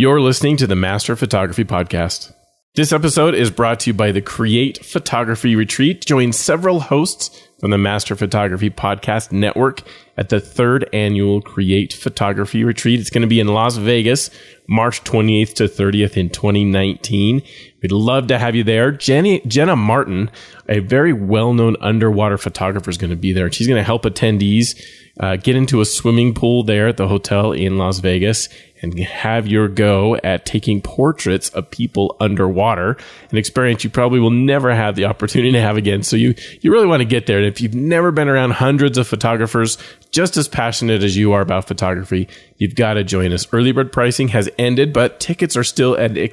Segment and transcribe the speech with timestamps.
[0.00, 2.32] You're listening to the Master Photography Podcast.
[2.74, 6.06] This episode is brought to you by the Create Photography Retreat.
[6.06, 9.82] Join several hosts from the Master Photography Podcast Network
[10.16, 12.98] at the third annual Create Photography Retreat.
[12.98, 14.30] It's going to be in Las Vegas,
[14.66, 17.42] March 28th to 30th in 2019.
[17.82, 18.90] We'd love to have you there.
[18.90, 20.30] Jenny, Jenna Martin,
[20.68, 23.52] a very well known underwater photographer, is going to be there.
[23.52, 24.82] She's going to help attendees
[25.18, 28.48] uh, get into a swimming pool there at the hotel in Las Vegas
[28.82, 32.96] and have your go at taking portraits of people underwater,
[33.30, 36.02] an experience you probably will never have the opportunity to have again.
[36.02, 37.42] So you, you really want to get there.
[37.50, 39.76] If you've never been around hundreds of photographers
[40.10, 43.46] just as passionate as you are about photography, you've got to join us.
[43.52, 46.30] Early bird pricing has ended, but tickets are still at a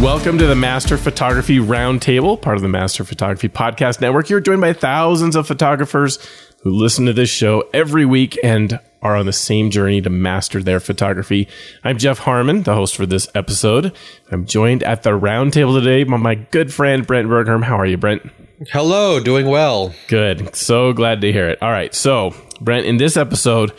[0.00, 4.30] Welcome to the Master Photography Roundtable, part of the Master Photography Podcast Network.
[4.30, 6.20] You're joined by thousands of photographers
[6.62, 10.62] who listen to this show every week and are on the same journey to master
[10.62, 11.48] their photography.
[11.82, 13.92] I'm Jeff Harmon, the host for this episode.
[14.30, 17.64] I'm joined at the roundtable today by my good friend Brent Bergherm.
[17.64, 18.22] How are you, Brent?
[18.70, 19.92] Hello, doing well.
[20.06, 20.54] Good.
[20.54, 21.60] So glad to hear it.
[21.60, 21.92] All right.
[21.92, 23.72] So, Brent, in this episode,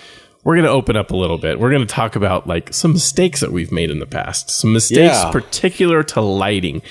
[0.44, 1.60] we're going to open up a little bit.
[1.60, 4.74] We're going to talk about like some mistakes that we've made in the past, some
[4.74, 5.32] mistakes yeah.
[5.32, 6.82] particular to lighting.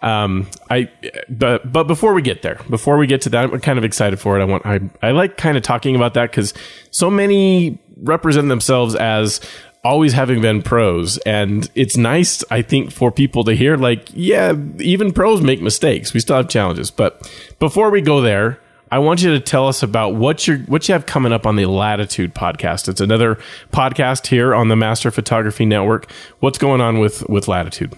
[0.00, 0.90] Um, I,
[1.28, 4.20] but, but before we get there, before we get to that, I'm kind of excited
[4.20, 4.42] for it.
[4.42, 6.54] I want, I, I like kind of talking about that because
[6.90, 9.40] so many represent themselves as
[9.82, 11.18] always having been pros.
[11.18, 16.12] And it's nice, I think, for people to hear, like, yeah, even pros make mistakes.
[16.12, 16.90] We still have challenges.
[16.90, 17.28] But
[17.58, 20.92] before we go there, I want you to tell us about what you what you
[20.94, 22.88] have coming up on the Latitude podcast.
[22.88, 23.38] It's another
[23.72, 26.10] podcast here on the Master Photography Network.
[26.40, 27.94] What's going on with with Latitude?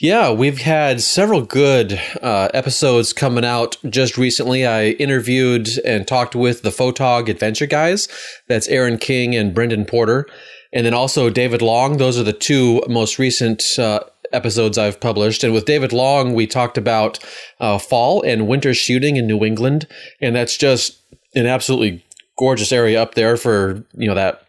[0.00, 4.66] Yeah, we've had several good uh, episodes coming out just recently.
[4.66, 8.08] I interviewed and talked with the Photog Adventure guys.
[8.48, 10.26] That's Aaron King and Brendan Porter.
[10.72, 11.98] And then also David Long.
[11.98, 14.00] Those are the two most recent uh,
[14.32, 15.44] episodes I've published.
[15.44, 17.18] And with David Long, we talked about
[17.60, 19.86] uh, fall and winter shooting in New England.
[20.20, 21.00] And that's just
[21.34, 22.04] an absolutely
[22.38, 24.46] gorgeous area up there for, you know, that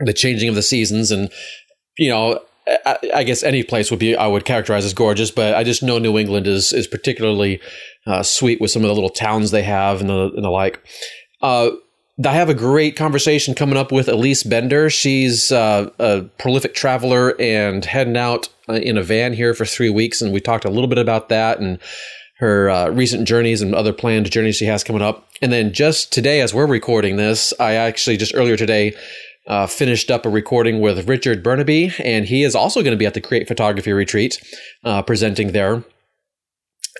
[0.00, 1.30] the changing of the seasons and
[1.96, 2.40] you know
[2.84, 5.84] I, I, guess any place would be I would characterize as gorgeous, but I just
[5.84, 7.60] know New England is is particularly
[8.08, 10.84] uh, sweet with some of the little towns they have and the and the like.
[11.40, 11.70] Uh,
[12.24, 14.88] I have a great conversation coming up with Elise Bender.
[14.88, 19.90] She's uh, a prolific traveler and heading out uh, in a van here for three
[19.90, 21.78] weeks, and we talked a little bit about that and
[22.38, 25.28] her uh, recent journeys and other planned journeys she has coming up.
[25.42, 28.94] And then just today, as we're recording this, I actually just earlier today
[29.46, 33.06] uh, finished up a recording with Richard Bernabe, and he is also going to be
[33.06, 34.40] at the Create Photography Retreat
[34.84, 35.84] uh, presenting there.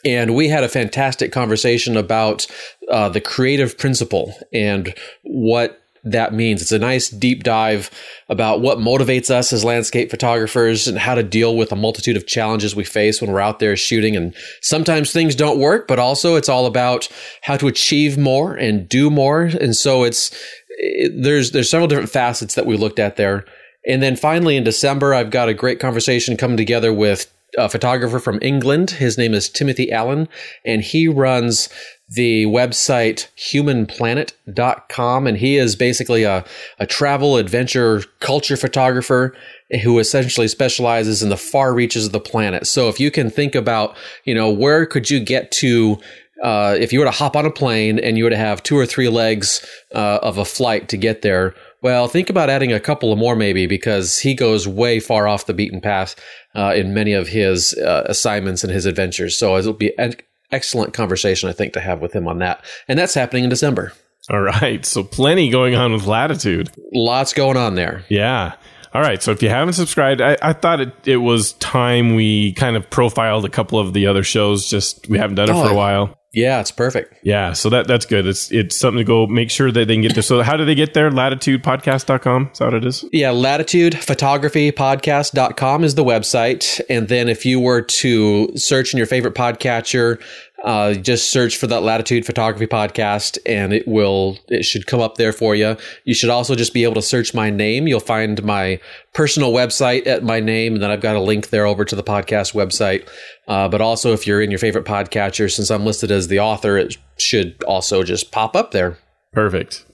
[0.04, 2.46] And we had a fantastic conversation about
[2.90, 6.62] uh, the creative principle and what that means.
[6.62, 7.90] It's a nice deep dive
[8.28, 12.26] about what motivates us as landscape photographers and how to deal with a multitude of
[12.26, 14.16] challenges we face when we're out there shooting.
[14.16, 17.08] And sometimes things don't work, but also it's all about
[17.42, 19.42] how to achieve more and do more.
[19.42, 20.30] And so it's,
[20.68, 23.44] it, there's there's several different facets that we looked at there.
[23.88, 28.18] And then finally in December, I've got a great conversation coming together with a photographer
[28.18, 28.90] from England.
[28.90, 30.28] His name is Timothy Allen,
[30.64, 31.68] and he runs
[32.08, 35.26] the website humanplanet.com.
[35.26, 36.44] And he is basically a,
[36.78, 39.34] a travel, adventure, culture photographer
[39.82, 42.66] who essentially specializes in the far reaches of the planet.
[42.66, 45.98] So if you can think about, you know, where could you get to
[46.42, 48.76] uh, if you were to hop on a plane and you were to have two
[48.76, 52.80] or three legs uh, of a flight to get there, well, think about adding a
[52.80, 56.16] couple of more maybe because he goes way far off the beaten path
[56.54, 59.38] uh, in many of his uh, assignments and his adventures.
[59.38, 60.14] So it'll be an
[60.50, 62.64] excellent conversation, I think, to have with him on that.
[62.88, 63.92] And that's happening in December.
[64.30, 64.84] All right.
[64.84, 66.70] So plenty going on with Latitude.
[66.92, 68.04] Lots going on there.
[68.08, 68.54] Yeah.
[68.92, 69.22] All right.
[69.22, 72.88] So if you haven't subscribed, I, I thought it, it was time we kind of
[72.90, 74.68] profiled a couple of the other shows.
[74.68, 76.18] Just we haven't done it oh, for a while.
[76.36, 77.14] Yeah, it's perfect.
[77.22, 78.26] Yeah, so that that's good.
[78.26, 80.22] It's it's something to go make sure that they can get there.
[80.22, 81.10] So how do they get there?
[81.10, 82.50] Latitudepodcast.com.
[82.52, 83.06] Is that what it is?
[83.10, 86.80] Yeah, latitudephotographypodcast.com is the website.
[86.88, 90.20] And then if you were to search in your favorite podcatcher
[90.64, 95.16] Uh, just search for that Latitude Photography podcast, and it will it should come up
[95.16, 95.76] there for you.
[96.04, 97.86] You should also just be able to search my name.
[97.86, 98.80] You'll find my
[99.12, 102.02] personal website at my name, and then I've got a link there over to the
[102.02, 103.06] podcast website.
[103.48, 106.76] Uh, but also, if you're in your favorite podcatcher, since I'm listed as the author,
[106.76, 108.98] it should also just pop up there.
[109.32, 109.84] Perfect.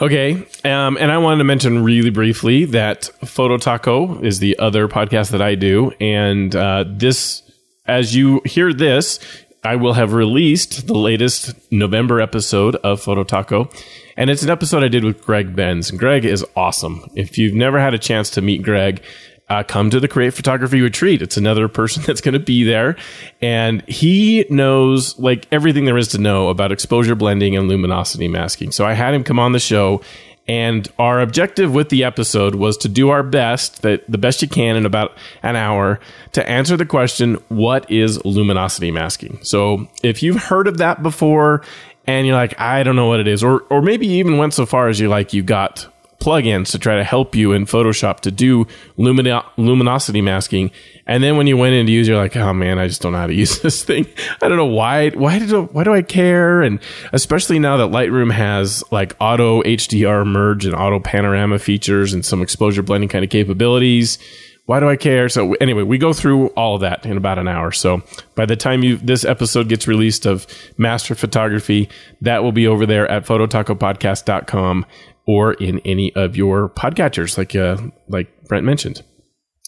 [0.00, 0.46] Okay.
[0.64, 5.32] Um, and I wanted to mention really briefly that Photo Taco is the other podcast
[5.32, 5.90] that I do.
[6.00, 7.42] And uh, this,
[7.86, 9.18] as you hear this,
[9.64, 13.68] I will have released the latest November episode of Photo Taco.
[14.16, 15.90] And it's an episode I did with Greg Benz.
[15.90, 17.04] Greg is awesome.
[17.16, 19.02] If you've never had a chance to meet Greg,
[19.48, 21.22] uh, come to the Create Photography Retreat.
[21.22, 22.96] It's another person that's going to be there.
[23.40, 28.72] And he knows like everything there is to know about exposure blending and luminosity masking.
[28.72, 30.00] So I had him come on the show.
[30.46, 34.48] And our objective with the episode was to do our best, that the best you
[34.48, 35.12] can in about
[35.42, 36.00] an hour,
[36.32, 39.38] to answer the question, what is luminosity masking?
[39.42, 41.62] So if you've heard of that before
[42.06, 44.54] and you're like, I don't know what it is, or or maybe you even went
[44.54, 45.86] so far as you like you got
[46.20, 48.66] plugins to try to help you in Photoshop to do
[48.96, 50.70] lumino- luminosity masking.
[51.06, 53.12] And then when you went in to use, you're like, oh man, I just don't
[53.12, 54.06] know how to use this thing.
[54.42, 55.10] I don't know why.
[55.10, 56.62] Why did why do I care?
[56.62, 56.80] And
[57.12, 62.42] especially now that Lightroom has like auto HDR merge and auto panorama features and some
[62.42, 64.18] exposure blending kind of capabilities.
[64.66, 65.30] Why do I care?
[65.30, 67.72] So anyway, we go through all of that in about an hour.
[67.72, 68.02] So
[68.34, 71.88] by the time you this episode gets released of Master Photography,
[72.20, 74.84] that will be over there at phototacopodcast.com
[75.28, 77.76] or in any of your podcatchers, like uh,
[78.08, 79.02] like Brent mentioned.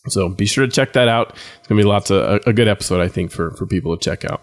[0.09, 1.37] So be sure to check that out.
[1.59, 4.03] It's gonna be lots of a, a good episode, I think, for for people to
[4.03, 4.41] check out.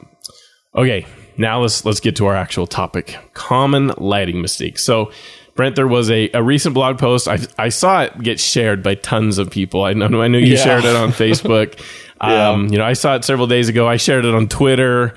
[0.75, 4.85] Okay, now let's let's get to our actual topic: common lighting mistakes.
[4.85, 5.11] So.
[5.55, 7.27] Brent, there was a, a recent blog post.
[7.27, 9.85] I, I saw it get shared by tons of people.
[9.85, 10.63] I know I know you yeah.
[10.63, 11.83] shared it on Facebook.
[12.21, 12.51] yeah.
[12.51, 13.87] Um, you know, I saw it several days ago.
[13.87, 15.15] I shared it on Twitter,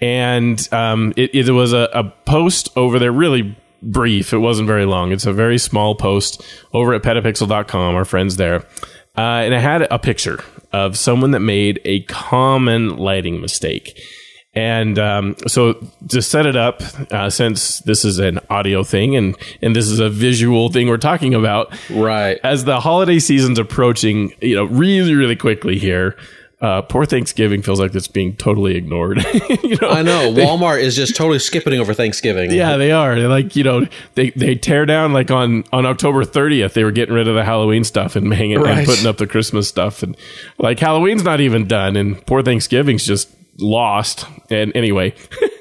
[0.00, 4.32] and um, it, it was a, a post over there, really brief.
[4.32, 5.12] It wasn't very long.
[5.12, 8.64] It's a very small post over at petapixel.com, our friends there.
[9.16, 10.42] Uh, and it had a picture
[10.72, 14.00] of someone that made a common lighting mistake.
[14.54, 15.74] And um, so
[16.08, 19.98] to set it up, uh, since this is an audio thing and and this is
[19.98, 22.38] a visual thing we're talking about, right?
[22.44, 26.16] As the holiday season's approaching, you know, really really quickly here,
[26.62, 29.18] uh, poor Thanksgiving feels like it's being totally ignored.
[29.64, 32.52] you know, I know Walmart is just totally skipping over Thanksgiving.
[32.52, 33.18] Yeah, they are.
[33.18, 36.74] They're like you know, they they tear down like on on October 30th.
[36.74, 38.78] They were getting rid of the Halloween stuff and hanging right.
[38.78, 40.16] and putting up the Christmas stuff, and
[40.58, 44.24] like Halloween's not even done, and poor Thanksgiving's just lost.
[44.48, 45.14] And anyway,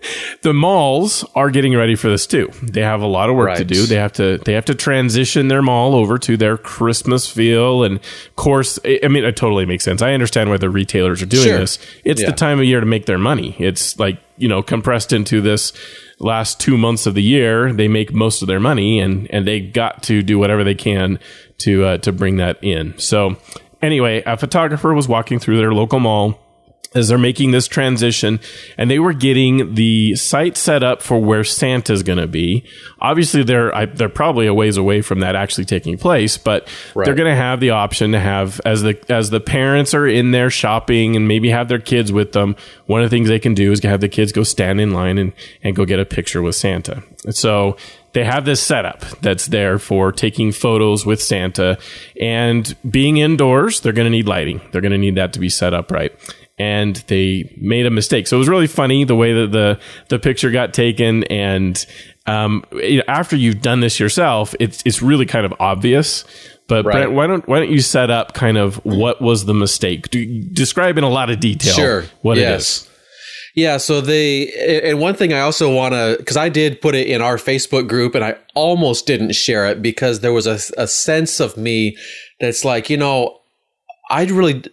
[0.42, 2.50] the malls are getting ready for this too.
[2.64, 3.58] They have a lot of work right.
[3.58, 3.86] to do.
[3.86, 7.98] They have to they have to transition their mall over to their Christmas feel and
[7.98, 10.02] of course I mean it totally makes sense.
[10.02, 11.58] I understand why the retailers are doing sure.
[11.60, 11.80] this.
[12.04, 12.30] It's yeah.
[12.30, 13.56] the time of year to make their money.
[13.60, 15.74] It's like, you know, compressed into this
[16.20, 19.60] last 2 months of the year, they make most of their money and and they
[19.60, 21.20] got to do whatever they can
[21.60, 22.98] to uh, to bring that in.
[22.98, 23.38] So
[23.82, 26.41] anyway, a photographer was walking through their local mall
[26.94, 28.40] as they're making this transition
[28.78, 32.66] and they were getting the site set up for where Santa's going to be.
[33.00, 37.06] Obviously they're I, they're probably a ways away from that actually taking place, but right.
[37.06, 40.32] they're going to have the option to have as the as the parents are in
[40.32, 42.58] there shopping and maybe have their kids with them,
[42.88, 45.18] one of the things they can do is have the kids go stand in line
[45.18, 45.32] and
[45.64, 47.04] and go get a picture with Santa.
[47.30, 47.78] So
[48.14, 51.78] they have this setup that's there for taking photos with Santa
[52.20, 54.60] and being indoors, they're going to need lighting.
[54.72, 56.14] They're going to need that to be set up right
[56.62, 58.28] and they made a mistake.
[58.28, 59.80] So it was really funny the way that the
[60.10, 61.84] the picture got taken, and
[62.28, 62.64] um,
[63.08, 66.24] after you've done this yourself, it's it's really kind of obvious.
[66.68, 66.94] But right.
[66.94, 70.12] Brent, why don't why don't you set up kind of what was the mistake?
[70.12, 71.74] Do, describe in a lot of detail.
[71.74, 72.06] Sure.
[72.22, 72.52] What yes.
[72.52, 72.88] it is.
[73.54, 77.08] Yeah, so they and one thing I also want to because I did put it
[77.08, 80.88] in our Facebook group and I almost didn't share it because there was a, a
[80.88, 81.98] sense of me
[82.40, 83.40] that's like you know
[84.12, 84.64] I'd really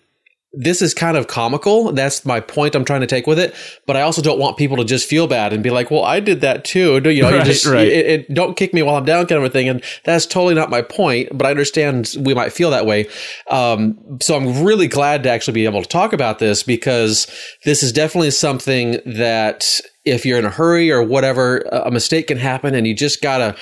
[0.52, 1.92] this is kind of comical.
[1.92, 3.54] That's my point I'm trying to take with it.
[3.86, 6.20] But I also don't want people to just feel bad and be like, well, I
[6.20, 7.00] did that too.
[7.04, 7.86] You know, right, you just, right.
[7.86, 9.68] It, it, don't kick me while I'm down kind of a thing.
[9.68, 13.08] And that's totally not my point, but I understand we might feel that way.
[13.50, 17.26] Um, so I'm really glad to actually be able to talk about this because
[17.64, 22.38] this is definitely something that if you're in a hurry or whatever, a mistake can
[22.38, 23.54] happen and you just gotta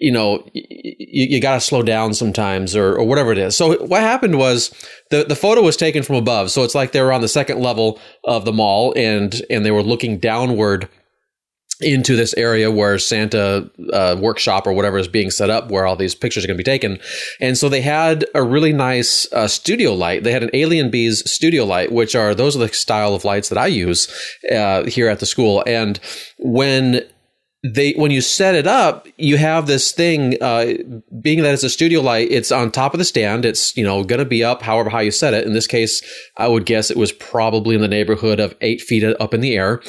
[0.00, 3.56] you know, you, you got to slow down sometimes or, or whatever it is.
[3.56, 4.72] So what happened was
[5.10, 6.50] the, the photo was taken from above.
[6.50, 9.70] So it's like they were on the second level of the mall and, and they
[9.70, 10.88] were looking downward
[11.82, 15.96] into this area where Santa uh, workshop or whatever is being set up, where all
[15.96, 16.98] these pictures are going to be taken.
[17.40, 20.22] And so they had a really nice uh, studio light.
[20.22, 23.48] They had an Alien Bees studio light, which are those are the style of lights
[23.48, 24.08] that I use
[24.50, 25.62] uh, here at the school.
[25.66, 25.98] And
[26.38, 27.02] when
[27.64, 30.36] they when you set it up, you have this thing.
[30.42, 30.74] Uh,
[31.20, 33.44] being that it's a studio light, it's on top of the stand.
[33.44, 35.46] It's you know going to be up, however high you set it.
[35.46, 36.02] In this case,
[36.36, 39.56] I would guess it was probably in the neighborhood of eight feet up in the
[39.56, 39.80] air.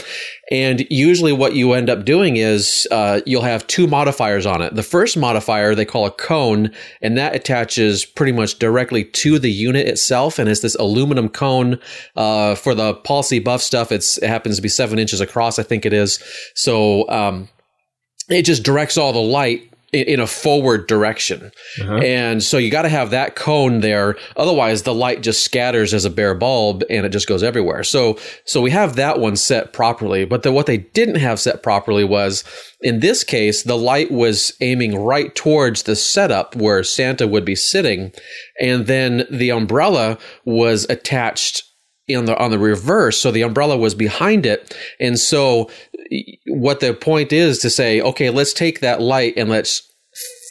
[0.51, 4.75] And usually, what you end up doing is uh, you'll have two modifiers on it.
[4.75, 9.51] The first modifier they call a cone, and that attaches pretty much directly to the
[9.51, 11.79] unit itself, and it's this aluminum cone.
[12.15, 13.39] Uh, for the Paul C.
[13.39, 16.21] Buff stuff, it's it happens to be seven inches across, I think it is.
[16.53, 17.09] So.
[17.09, 17.49] Um,
[18.29, 21.51] it just directs all the light in a forward direction.
[21.79, 21.97] Uh-huh.
[21.97, 24.15] And so you got to have that cone there.
[24.35, 27.83] Otherwise the light just scatters as a bare bulb and it just goes everywhere.
[27.83, 30.25] So, so we have that one set properly.
[30.25, 32.43] But the, what they didn't have set properly was
[32.81, 37.55] in this case, the light was aiming right towards the setup where Santa would be
[37.55, 38.11] sitting.
[38.59, 41.63] And then the umbrella was attached
[42.09, 45.69] on the on the reverse so the umbrella was behind it and so
[46.47, 49.93] what the point is to say okay let's take that light and let's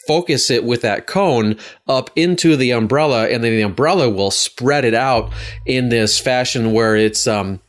[0.06, 4.84] focus it with that cone up into the umbrella and then the umbrella will spread
[4.84, 5.32] it out
[5.66, 7.60] in this fashion where it's um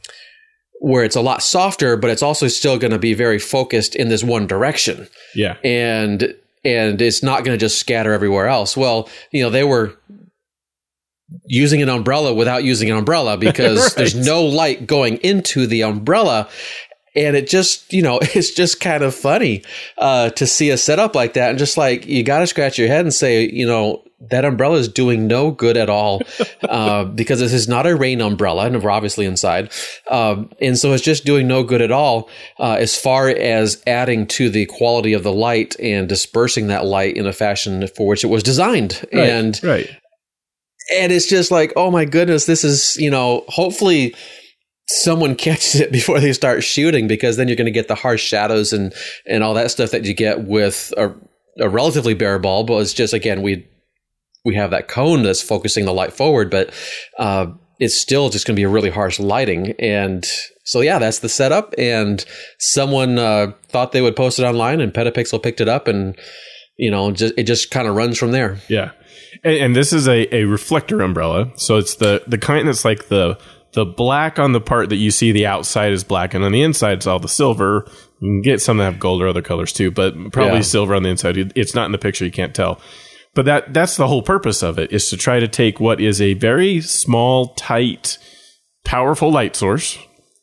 [0.82, 4.10] where it's a lot softer but it's also still going to be very focused in
[4.10, 5.08] this one direction.
[5.36, 5.58] Yeah.
[5.64, 6.36] And
[6.66, 8.76] and it's not going to just scatter everywhere else.
[8.76, 9.94] Well you know they were
[11.46, 13.96] using an umbrella without using an umbrella because right.
[13.96, 16.50] there's no light going into the umbrella
[17.16, 19.64] and it just you know it's just kind of funny
[19.98, 22.88] uh, to see a setup like that and just like you got to scratch your
[22.88, 26.22] head and say you know that umbrella is doing no good at all
[26.70, 29.70] uh, because this is not a rain umbrella and we're obviously inside
[30.10, 32.30] um, and so it's just doing no good at all
[32.60, 37.16] uh, as far as adding to the quality of the light and dispersing that light
[37.18, 39.06] in a fashion for which it was designed.
[39.14, 39.90] Right, and right.
[40.96, 44.16] and it's just like, oh my goodness, this is, you know, hopefully
[44.88, 48.24] someone catches it before they start shooting because then you're going to get the harsh
[48.24, 48.94] shadows and
[49.26, 51.14] and all that stuff that you get with a,
[51.60, 52.68] a relatively bare bulb.
[52.68, 53.68] But it's just again we
[54.46, 56.74] we have that cone that's focusing the light forward, but
[57.18, 57.48] uh,
[57.80, 59.74] it's still just going to be a really harsh lighting.
[59.80, 60.26] And
[60.66, 61.74] so yeah, that's the setup.
[61.78, 62.24] And
[62.60, 66.18] someone uh, thought they would post it online, and Petapixel picked it up, and
[66.78, 68.60] you know, just it just kind of runs from there.
[68.68, 68.92] Yeah.
[69.44, 71.52] And, and this is a, a reflector umbrella.
[71.56, 73.38] So it's the, the kind that's like the,
[73.74, 76.62] the black on the part that you see the outside is black and on the
[76.62, 77.86] inside it's all the silver.
[78.20, 80.62] You can get some that have gold or other colors too, but probably yeah.
[80.62, 81.38] silver on the inside.
[81.56, 82.26] It's not in the picture.
[82.26, 82.80] You can't tell.
[83.36, 86.22] But that, that's the whole purpose of it is to try to take what is
[86.22, 88.20] a very small, tight,
[88.86, 89.98] powerful light source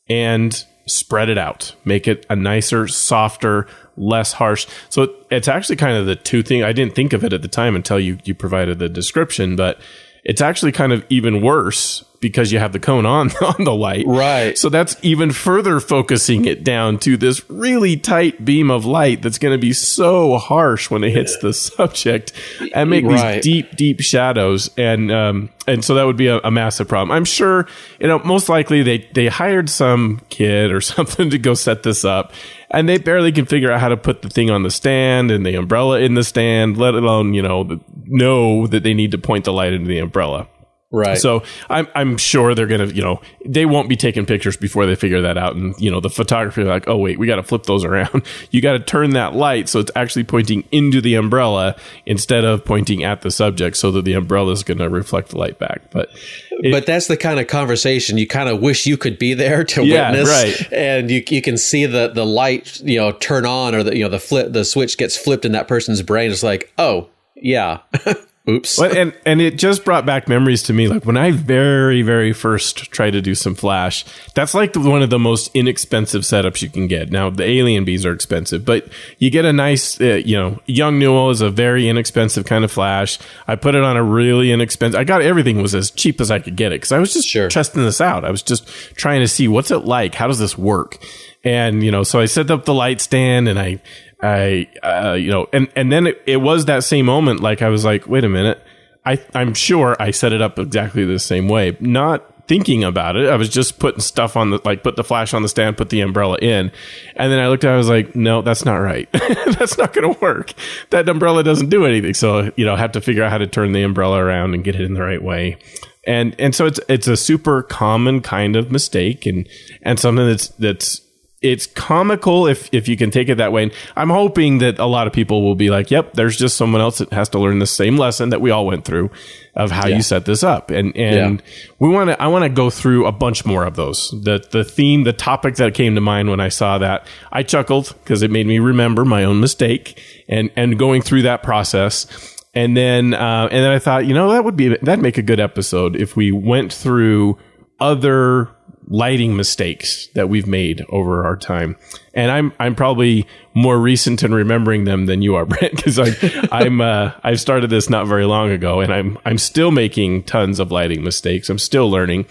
[0.09, 4.67] and spread it out, make it a nicer, softer, less harsh.
[4.89, 6.65] So it's actually kind of the two thing.
[6.65, 9.81] I didn't think of it at the time until you you provided the description, but
[10.25, 14.05] it's actually kind of even worse because you have the cone on on the light.
[14.07, 14.57] Right.
[14.57, 19.39] So that's even further focusing it down to this really tight beam of light that's
[19.39, 22.33] going to be so harsh when it hits the subject
[22.75, 23.43] and make right.
[23.43, 24.71] these deep, deep shadows.
[24.77, 27.11] And um, and so that would be a, a, massive problem.
[27.11, 27.67] I'm sure
[27.99, 32.05] you know most likely they they hired some kid or something to go set this
[32.05, 32.33] up.
[32.73, 35.45] And they barely can figure out how to put the thing on the stand and
[35.45, 39.45] the umbrella in the stand, let alone, you know, know that they need to point
[39.45, 40.47] the light into the umbrella.
[40.93, 41.19] Right.
[41.19, 44.97] So I'm I'm sure they're gonna you know they won't be taking pictures before they
[44.97, 45.55] figure that out.
[45.55, 48.23] And you know the photographer like oh wait we got to flip those around.
[48.51, 52.65] You got to turn that light so it's actually pointing into the umbrella instead of
[52.65, 55.91] pointing at the subject so that the umbrella is going to reflect the light back.
[55.93, 56.11] But
[56.51, 59.63] it, but that's the kind of conversation you kind of wish you could be there
[59.75, 60.29] to yeah, witness.
[60.29, 60.73] right.
[60.73, 64.03] and you you can see the the light you know turn on or the you
[64.03, 66.33] know the flip the switch gets flipped in that person's brain.
[66.33, 67.79] It's like oh yeah
[68.49, 68.81] Oops.
[68.81, 70.89] And and it just brought back memories to me.
[70.89, 74.05] Like when I very very first tried to do some flash,
[74.35, 77.11] that's like one of the most inexpensive setups you can get.
[77.11, 81.31] Now the alien bees are expensive, but you get a nice, uh, you know, Yongnuo
[81.31, 83.19] is a very inexpensive kind of flash.
[83.47, 84.99] I put it on a really inexpensive.
[84.99, 87.29] I got everything was as cheap as I could get it because I was just
[87.29, 87.51] sure.
[87.51, 88.25] testing this out.
[88.25, 88.67] I was just
[88.97, 90.15] trying to see what's it like.
[90.15, 90.97] How does this work?
[91.45, 93.81] And you know, so I set up the light stand and I
[94.23, 97.41] I, uh, you know, and, and then it, it was that same moment.
[97.41, 98.63] Like I was like, wait a minute.
[99.05, 103.29] I, I'm sure I set it up exactly the same way, not thinking about it.
[103.29, 105.89] I was just putting stuff on the, like put the flash on the stand, put
[105.89, 106.73] the umbrella in.
[107.15, 109.09] And then I looked at it, I was like, no, that's not right.
[109.13, 110.53] that's not going to work.
[110.91, 112.13] That umbrella doesn't do anything.
[112.13, 114.65] So, you know, I have to figure out how to turn the umbrella around and
[114.65, 115.59] get it in the right way.
[116.07, 119.49] And, and so it's, it's a super common kind of mistake and,
[119.83, 121.03] and something that's, that's,
[121.43, 123.63] it's comical if if you can take it that way.
[123.63, 126.81] And I'm hoping that a lot of people will be like, "Yep, there's just someone
[126.83, 129.11] else that has to learn the same lesson that we all went through
[129.55, 129.97] of how Yeah.
[129.97, 131.43] you set this up." And and
[131.79, 134.11] we want to I want to go through a bunch more of those.
[134.23, 137.95] The the theme, the topic that came to mind when I saw that, I chuckled
[138.05, 142.07] because it made me remember my own mistake and and going through that process.
[142.53, 145.23] And then uh, and then I thought, you know, that would be that'd make a
[145.23, 147.39] good episode if we went through
[147.79, 148.49] other
[148.91, 151.77] lighting mistakes that we've made over our time.
[152.13, 156.15] And I'm I'm probably more recent in remembering them than you are, Brent, because I'm
[156.53, 160.59] I'm uh, I've started this not very long ago, and I'm I'm still making tons
[160.59, 161.49] of lighting mistakes.
[161.49, 162.27] I'm still learning.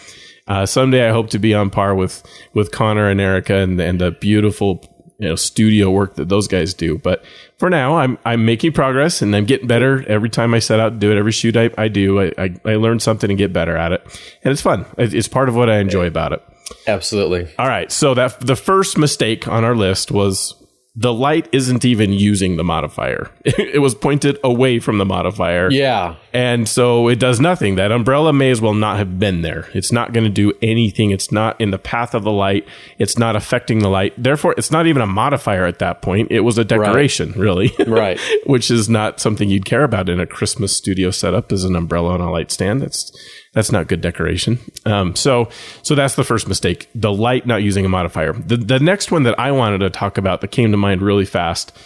[0.48, 2.22] Uh, someday I hope to be on par with
[2.54, 4.84] with Connor and Erica and and the beautiful
[5.20, 6.98] you know studio work that those guys do.
[6.98, 7.24] But
[7.58, 10.90] for now, I'm I'm making progress and I'm getting better every time I set out
[10.90, 11.18] to do it.
[11.18, 14.02] Every shoot I, I do, I, I I learn something and get better at it,
[14.44, 14.86] and it's fun.
[14.98, 16.42] It's part of what I enjoy about it.
[16.88, 17.52] Absolutely.
[17.60, 20.56] All right, so that the first mistake on our list was
[21.00, 23.32] the light isn't even using the modifier.
[23.46, 25.72] it was pointed away from the modifier.
[25.72, 26.18] Yeah.
[26.34, 27.75] And so it does nothing.
[27.75, 29.70] That umbrella may as well not have been there.
[29.74, 31.12] It's not going to do anything.
[31.12, 32.68] It's not in the path of the light.
[32.98, 34.13] It's not affecting the light.
[34.22, 36.32] Therefore, it's not even a modifier at that point.
[36.32, 37.72] It was a decoration, really.
[37.89, 38.20] Right.
[38.46, 42.13] Which is not something you'd care about in a Christmas studio setup as an umbrella
[42.13, 42.82] on a light stand.
[42.82, 43.12] That's
[43.60, 44.58] that's not good decoration.
[44.86, 45.50] Um, so
[45.84, 46.89] so that's the first mistake.
[46.96, 48.34] The light not using a modifier.
[48.34, 51.25] The the next one that I wanted to talk about that came to mind really
[51.25, 51.78] fast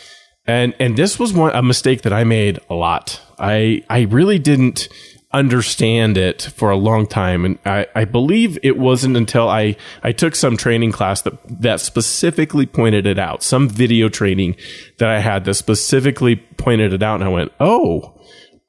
[0.45, 3.21] and and this was one a mistake that I made a lot.
[3.39, 4.89] I I really didn't
[5.31, 10.11] understand it for a long time, and I, I believe it wasn't until I I
[10.11, 13.41] took some training class that that specifically pointed it out.
[13.41, 14.55] Some video training
[14.99, 18.19] that I had that specifically pointed it out, and I went, oh.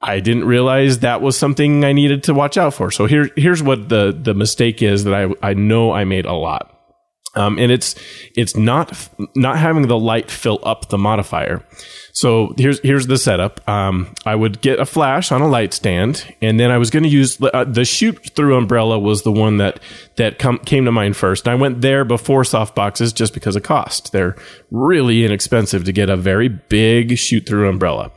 [0.05, 2.91] I didn't realize that was something I needed to watch out for.
[2.91, 6.35] So here, here's what the the mistake is that I I know I made a
[6.35, 6.71] lot.
[7.37, 7.97] Um, and it's
[8.37, 11.65] it's not not having the light fill up the modifier.
[12.13, 13.69] So here's here's the setup.
[13.69, 17.03] Um, I would get a flash on a light stand, and then I was going
[17.03, 19.81] to use uh, the shoot through umbrella was the one that
[20.17, 21.47] that come, came to mind first.
[21.47, 24.13] And I went there before soft boxes just because of cost.
[24.13, 24.37] They're
[24.71, 28.13] really inexpensive to get a very big shoot through umbrella.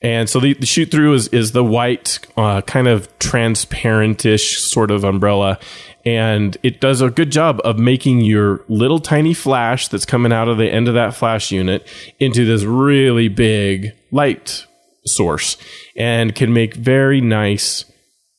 [0.00, 4.90] And so the, the shoot through is, is the white, uh, kind of transparentish sort
[4.90, 5.58] of umbrella.
[6.04, 10.48] And it does a good job of making your little tiny flash that's coming out
[10.48, 11.86] of the end of that flash unit
[12.20, 14.66] into this really big light
[15.04, 15.56] source
[15.96, 17.84] and can make very nice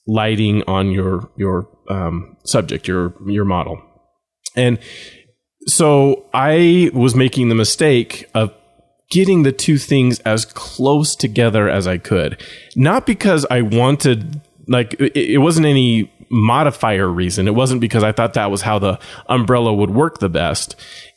[0.08, 3.82] lighting on your, your, um, subject, your, your model.
[4.56, 4.80] And
[5.68, 8.54] so I was making the mistake of
[9.10, 12.42] getting the two things as close together as I could.
[12.76, 17.48] Not because I wanted, like, it, it wasn't any modifier reason.
[17.48, 20.76] It wasn't because I thought that was how the umbrella would work the best.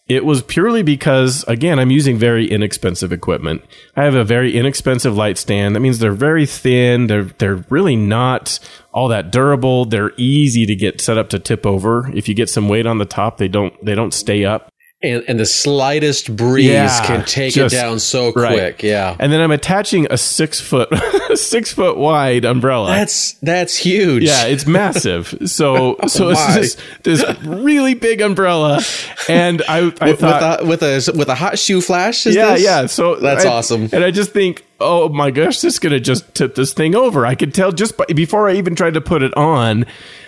[0.09, 3.63] It was purely because, again, I'm using very inexpensive equipment.
[3.95, 5.77] I have a very inexpensive light stand.
[5.77, 7.07] That means they're very thin.
[7.07, 8.59] They're, they're really not
[8.93, 9.85] all that durable.
[9.85, 12.11] They're easy to get set up to tip over.
[12.15, 14.72] If you get some weight on the top, they don't, they don't stay up.
[15.05, 18.53] And, and the slightest breeze Yeah, can take just- it down so right.
[18.55, 18.83] quick.
[18.85, 19.17] Yeah.
[19.19, 20.89] And then I'm attaching a six foot,
[21.35, 22.87] six foot wide umbrella.
[22.89, 24.23] That's that's huge.
[24.23, 25.35] yeah, it's massive.
[25.47, 28.81] So, oh so it's this, this really big umbrella,
[29.29, 32.25] and I, I with, thought, with a with a with a hot shoe flash.
[32.27, 32.63] Is yeah, this?
[32.63, 32.87] yeah.
[32.87, 33.89] So That's I- awesome.
[33.93, 37.27] And I just think, oh my gosh, this is gonna just tip this thing over.
[37.27, 39.85] I could tell just by, before I even tried to put it on.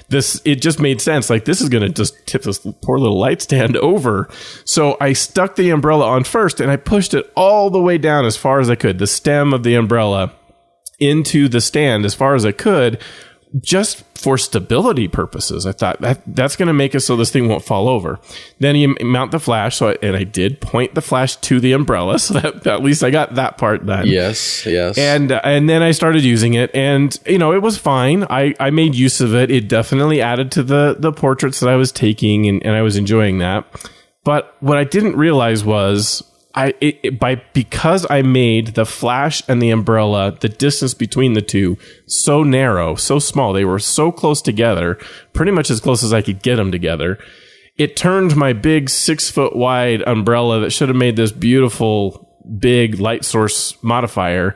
[0.08, 1.30] This it just made sense.
[1.30, 4.28] Like this is gonna just tip this poor little light stand over.
[4.64, 8.24] So I stuck the umbrella on first, and I pushed it all the way down
[8.24, 8.98] as far as I could.
[8.98, 10.32] The stem of the umbrella
[11.00, 13.00] into the stand as far as I could,
[13.60, 15.66] just for stability purposes.
[15.66, 18.18] I thought that that's going to make it so this thing won't fall over.
[18.58, 21.72] Then you mount the flash, so I, and I did point the flash to the
[21.72, 24.06] umbrella, so that at least I got that part done.
[24.06, 24.66] Yes.
[24.66, 24.98] Yes.
[24.98, 28.24] And uh, and then I started using it, and you know it was fine.
[28.28, 29.50] I, I made use of it.
[29.50, 32.96] It definitely added to the the portraits that I was taking, and, and I was
[32.96, 33.64] enjoying that.
[34.24, 36.22] But what I didn't realize was
[36.54, 41.32] I it, it- by because I made the flash and the umbrella the distance between
[41.32, 43.52] the two so narrow, so small.
[43.52, 44.98] They were so close together,
[45.32, 47.18] pretty much as close as I could get them together.
[47.76, 53.00] It turned my big six foot wide umbrella that should have made this beautiful big
[53.00, 54.54] light source modifier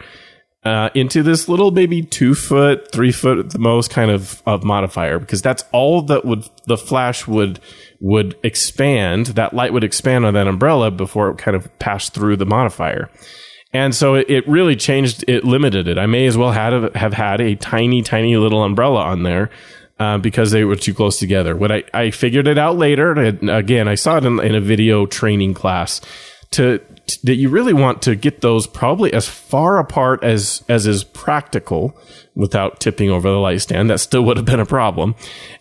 [0.65, 4.63] uh, into this little maybe two foot, three foot at the most kind of, of
[4.63, 7.59] modifier because that's all that would the flash would
[8.01, 9.27] would expand.
[9.27, 13.11] That light would expand on that umbrella before it kind of passed through the modifier.
[13.73, 15.25] And so it, it really changed.
[15.29, 15.99] It limited it.
[15.99, 19.51] I may as well had have had a tiny, tiny little umbrella on there.
[19.99, 21.57] uh, because they were too close together.
[21.57, 23.13] What I, I figured it out later.
[23.13, 26.01] Again, I saw it in, in a video training class
[26.53, 26.81] to
[27.25, 31.97] that you really want to get those probably as far apart as as is practical
[32.35, 33.91] without tipping over the light stand.
[33.91, 35.15] That still would have been a problem,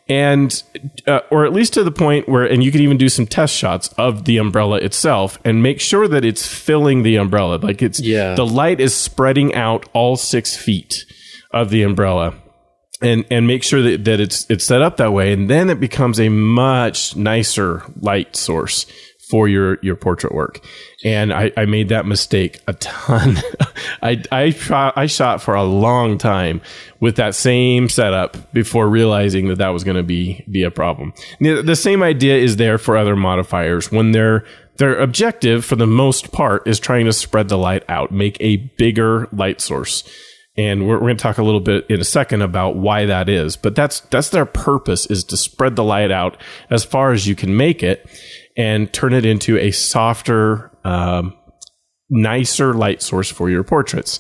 [0.08, 0.62] and
[1.06, 3.54] uh, or at least to the point where, and you can even do some test
[3.56, 8.00] shots of the umbrella itself and make sure that it's filling the umbrella, like it's
[8.00, 8.36] Yeah.
[8.36, 11.06] the light is spreading out all six feet
[11.52, 12.34] of the umbrella
[13.02, 15.80] and and make sure that, that it's it's set up that way and then it
[15.80, 18.86] becomes a much nicer light source
[19.30, 20.63] for your your portrait work.
[21.04, 23.38] And I, I made that mistake a ton.
[24.02, 26.62] I, I shot I shot for a long time
[27.00, 31.13] with that same setup before realizing that that was going to be be a problem.
[31.40, 34.46] The, the same idea is there for other modifiers when they're
[34.78, 38.58] their objective for the most part is trying to spread the light out make a
[38.78, 40.04] bigger light source.
[40.60, 43.30] And we're, we're going to talk a little bit in a second about why that
[43.30, 46.38] is but that's that's their purpose is to spread the light out
[46.70, 48.10] as far as you can make it
[48.58, 51.34] and turn it into a softer um,
[52.10, 54.20] nicer light source for your portraits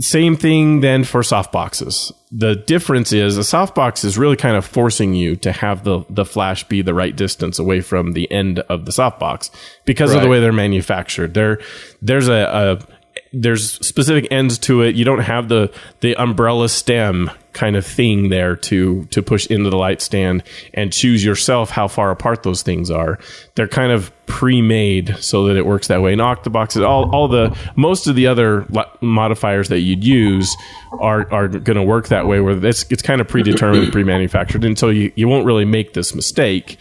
[0.00, 2.12] same thing then for softboxes.
[2.32, 6.24] The difference is a softbox is really kind of forcing you to have the, the
[6.24, 9.50] flash be the right distance away from the end of the softbox
[9.84, 11.34] because of the way they're manufactured.
[11.34, 11.60] There,
[12.02, 12.93] there's a, a
[13.34, 14.94] there's specific ends to it.
[14.94, 19.70] You don't have the the umbrella stem kind of thing there to to push into
[19.70, 20.42] the light stand
[20.72, 23.18] and choose yourself how far apart those things are.
[23.54, 26.12] They're kind of pre-made so that it works that way.
[26.12, 28.66] And Octoboxes, all all the most of the other
[29.00, 30.56] modifiers that you'd use
[31.00, 32.40] are are going to work that way.
[32.40, 36.80] Where it's it's kind of predetermined, pre-manufactured, until you you won't really make this mistake.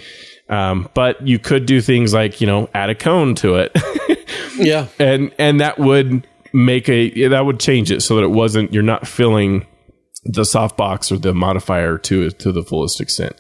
[0.50, 3.76] Um, but you could do things like you know add a cone to it.
[4.56, 4.88] Yeah.
[5.00, 8.74] and and that would make a yeah, that would change it so that it wasn't
[8.74, 9.66] you're not filling
[10.24, 13.36] the softbox or the modifier to to the fullest extent.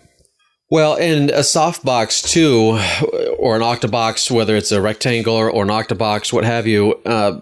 [0.69, 2.79] Well, and a softbox too,
[3.37, 7.41] or an octobox, whether it's a rectangular or an octobox, what have you, uh,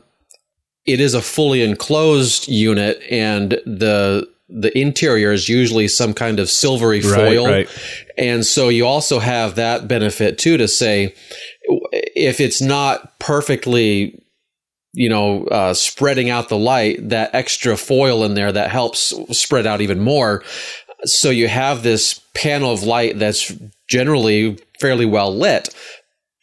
[0.85, 6.49] it is a fully enclosed unit, and the the interior is usually some kind of
[6.49, 7.69] silvery foil, right.
[8.17, 11.13] and so you also have that benefit too to say
[12.15, 14.20] if it's not perfectly
[14.93, 19.65] you know, uh, spreading out the light, that extra foil in there that helps spread
[19.65, 20.43] out even more.
[21.05, 23.53] So you have this panel of light that's
[23.87, 25.73] generally fairly well lit.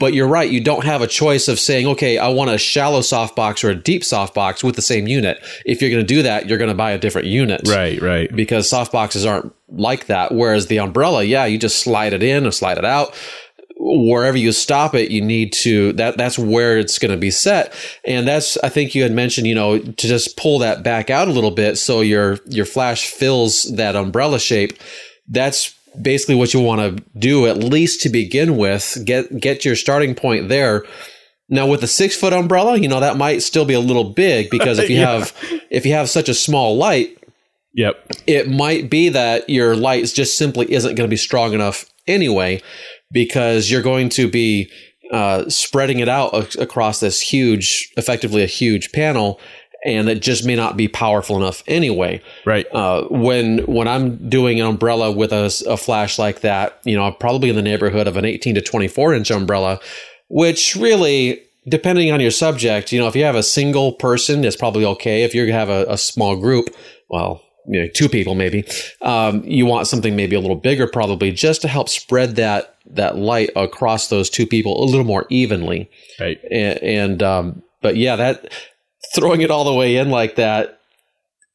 [0.01, 3.01] But you're right, you don't have a choice of saying, okay, I want a shallow
[3.01, 5.39] softbox or a deep softbox with the same unit.
[5.67, 8.31] If you're going to do that, you're going to buy a different unit Right, right.
[8.35, 10.33] because softboxes aren't like that.
[10.33, 13.13] Whereas the umbrella, yeah, you just slide it in or slide it out.
[13.81, 17.73] Wherever you stop it, you need to that that's where it's going to be set.
[18.05, 21.29] And that's I think you had mentioned, you know, to just pull that back out
[21.29, 24.73] a little bit so your your flash fills that umbrella shape.
[25.29, 28.99] That's basically what you want to do at least to begin with.
[29.05, 30.85] Get get your starting point there.
[31.49, 34.51] Now with the six foot umbrella, you know that might still be a little big
[34.51, 35.13] because if you Yeah.
[35.21, 35.33] have
[35.71, 37.17] if you have such a small light,
[37.75, 38.07] Yep.
[38.27, 42.61] it might be that your light just simply isn't going to be strong enough anyway,
[43.11, 44.71] because you're going to be
[45.11, 49.41] uh, spreading it out ac- across this huge, effectively a huge panel,
[49.85, 52.21] and it just may not be powerful enough anyway.
[52.45, 52.67] Right.
[52.73, 57.15] Uh, when when I'm doing an umbrella with a flash like that, you know, I'm
[57.15, 59.81] probably in the neighborhood of an 18 to 24 inch umbrella,
[60.29, 64.57] which really, depending on your subject, you know, if you have a single person, it's
[64.57, 65.23] probably okay.
[65.23, 66.69] If you have a, a small group,
[67.09, 68.65] well, you know, two people maybe,
[69.03, 73.17] um, you want something maybe a little bigger, probably just to help spread that that
[73.17, 76.39] light across those two people a little more evenly Right.
[76.51, 78.53] and, and um, but yeah, that
[79.15, 80.75] throwing it all the way in like that,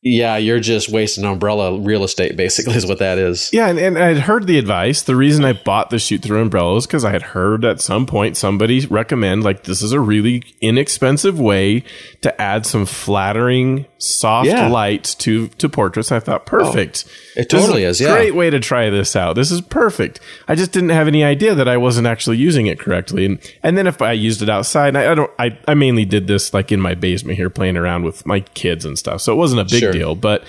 [0.05, 2.35] yeah, you're just wasting umbrella real estate.
[2.35, 3.49] Basically, is what that is.
[3.53, 5.01] Yeah, and, and I'd heard the advice.
[5.01, 8.05] The reason I bought the shoot through umbrella is because I had heard at some
[8.05, 11.85] point somebody recommend like this is a really inexpensive way
[12.21, 14.67] to add some flattering, soft Yeah.
[14.67, 16.11] light to to portraits.
[16.11, 17.05] I thought perfect.
[17.35, 18.13] It This totally is, yeah.
[18.13, 19.33] great way to try this out.
[19.35, 20.19] This is perfect.
[20.47, 23.25] I just didn't have any idea that I wasn't actually using it correctly.
[23.25, 25.31] And and then if I used it outside, I, I don't.
[25.39, 28.85] I I mainly did this like in my basement here, playing around with my kids
[28.85, 29.21] and stuff.
[29.21, 29.91] So it wasn't a big Sure.
[29.91, 30.43] deal, but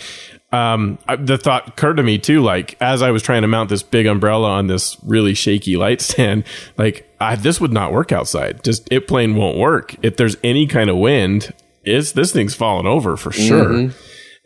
[0.53, 2.41] um, I, the thought occurred to me too.
[2.41, 6.01] Like as I was trying to mount this big umbrella on this really shaky light
[6.01, 6.45] stand,
[6.79, 8.63] like I, this would not work outside.
[8.63, 9.97] Just it plain won't work.
[10.03, 11.53] If there's any kind of wind,
[11.85, 13.91] it's this thing's falling over for sure.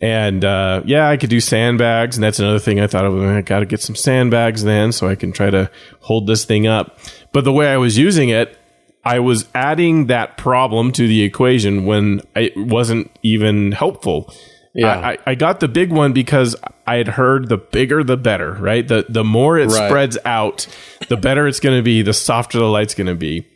[0.01, 3.21] And uh, yeah, I could do sandbags, and that's another thing I thought of.
[3.21, 5.71] I got to get some sandbags then, so I can try to
[6.01, 6.99] hold this thing up.
[7.33, 8.57] But the way I was using it,
[9.05, 14.33] I was adding that problem to the equation when it wasn't even helpful.
[14.75, 14.89] Yeah.
[15.01, 16.55] I, I, I got the big one because
[16.87, 18.87] I had heard the bigger the better, right?
[18.87, 19.89] The the more it Right.
[19.89, 20.67] spreads out,
[21.09, 23.49] the better it's going to be, the softer the light's going to be.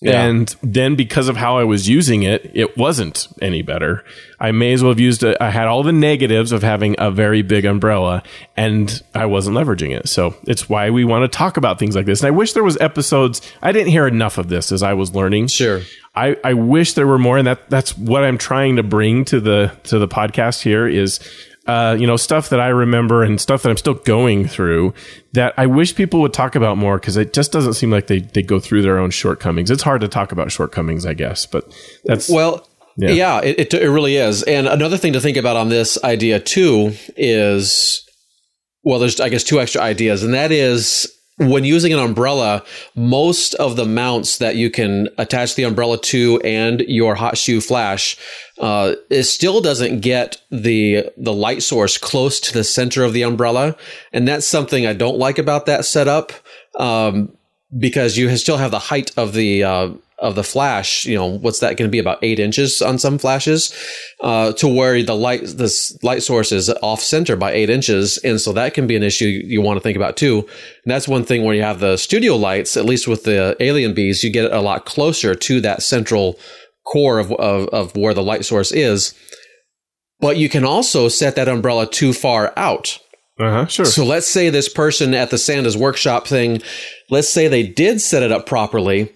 [0.00, 0.24] Yeah.
[0.24, 4.04] And then because of how I was using it, it wasn't any better.
[4.38, 5.36] I may as well have used it.
[5.40, 8.22] I had all the negatives of having a very big umbrella
[8.56, 10.08] and I wasn't leveraging it.
[10.08, 12.20] So it's why we want to talk about things like this.
[12.20, 13.40] And I wish there was episodes.
[13.62, 15.46] I didn't hear enough of this as I was learning.
[15.46, 15.80] Sure.
[16.14, 19.40] I, I wish there were more, and that that's what I'm trying to bring to
[19.40, 21.18] the to the podcast here is,
[21.66, 24.92] uh, you know, stuff that I remember and stuff that I'm still going through
[25.32, 28.20] that I wish people would talk about more because it just doesn't seem like they
[28.20, 29.70] they go through their own shortcomings.
[29.70, 31.72] It's hard to talk about shortcomings, I guess, but
[32.04, 33.10] that's Well, Yeah.
[33.10, 34.42] yeah, it, it, it really is.
[34.42, 38.04] And another thing to think about on this idea too is,
[38.82, 42.62] well, there's I guess two extra ideas, and that is when using an umbrella,
[42.94, 47.60] most of the mounts that you can attach the umbrella to and your hot shoe
[47.60, 48.16] flash,
[48.60, 53.22] uh, it still doesn't get the the light source close to the center of the
[53.22, 53.76] umbrella,
[54.12, 56.32] and that's something I don't like about that setup.
[56.78, 57.36] Um,
[57.76, 61.04] because you still have the height of the uh, of the flash.
[61.06, 63.74] You know, what's that going to be about eight inches on some flashes,
[64.20, 68.40] uh, to where the light this light source is off center by eight inches, and
[68.40, 70.38] so that can be an issue you want to think about too.
[70.84, 73.94] And that's one thing where you have the studio lights, at least with the Alien
[73.94, 76.38] Bees, you get it a lot closer to that central
[76.86, 79.14] core of of, of where the light source is.
[80.20, 82.98] But you can also set that umbrella too far out.
[83.38, 86.62] uh huh sure So let's say this person at the Santa's workshop thing,
[87.10, 89.12] let's say they did set it up properly,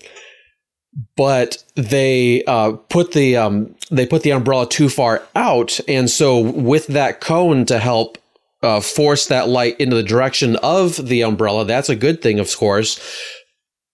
[1.16, 6.40] but they uh, put the um, they put the umbrella too far out, and so
[6.40, 8.18] with that cone to help
[8.62, 12.54] uh, force that light into the direction of the umbrella, that's a good thing, of
[12.56, 13.00] course.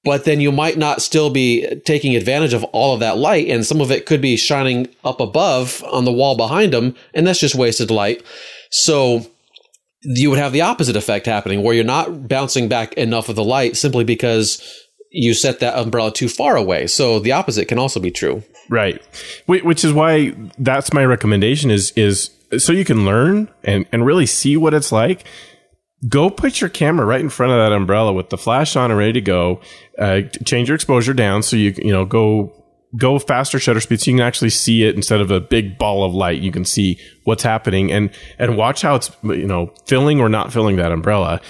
[0.04, 3.64] But then you might not still be taking advantage of all of that light, and
[3.64, 7.40] some of it could be shining up above on the wall behind them, and that's
[7.40, 8.22] just wasted light.
[8.70, 9.26] So
[10.02, 13.44] you would have the opposite effect happening where you're not bouncing back enough of the
[13.44, 14.83] light simply because
[15.14, 16.86] you set that umbrella too far away.
[16.88, 18.42] So the opposite can also be true.
[18.68, 19.00] Right.
[19.46, 24.26] Which is why that's my recommendation is is so you can learn and and really
[24.26, 25.24] see what it's like.
[26.08, 28.98] Go put your camera right in front of that umbrella with the flash on and
[28.98, 29.60] ready to go.
[29.98, 32.52] Uh, change your exposure down so you you know go
[32.96, 36.04] go faster shutter speed so you can actually see it instead of a big ball
[36.04, 36.40] of light.
[36.40, 40.52] You can see what's happening and and watch how it's you know filling or not
[40.52, 41.40] filling that umbrella.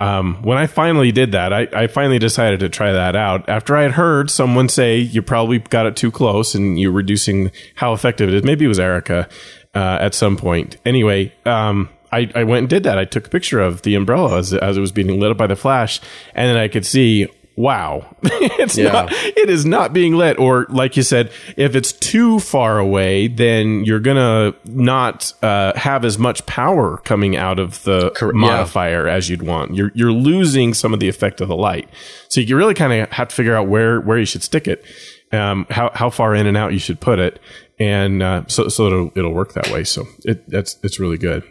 [0.00, 3.76] Um, when I finally did that, I, I finally decided to try that out after
[3.76, 7.92] I had heard someone say you probably got it too close and you're reducing how
[7.92, 8.42] effective it is.
[8.42, 9.28] Maybe it was Erica
[9.74, 10.76] uh, at some point.
[10.84, 12.98] Anyway, um, I, I went and did that.
[12.98, 15.46] I took a picture of the umbrella as, as it was being lit up by
[15.46, 16.00] the flash,
[16.34, 18.90] and then I could see, wow, it's Yeah.
[18.92, 20.38] not, it is not being lit.
[20.38, 26.04] Or like you said, if it's too far away, then you're gonna not uh, have
[26.04, 28.30] as much power coming out of the yeah.
[28.32, 29.74] modifier as you'd want.
[29.74, 31.88] You're you're losing some of the effect of the light.
[32.28, 34.84] So you really kind of have to figure out where where you should stick it,
[35.32, 37.38] um, how how far in and out you should put it,
[37.78, 39.84] and uh, so so it'll it'll work that way.
[39.84, 41.44] So it that's it's really good.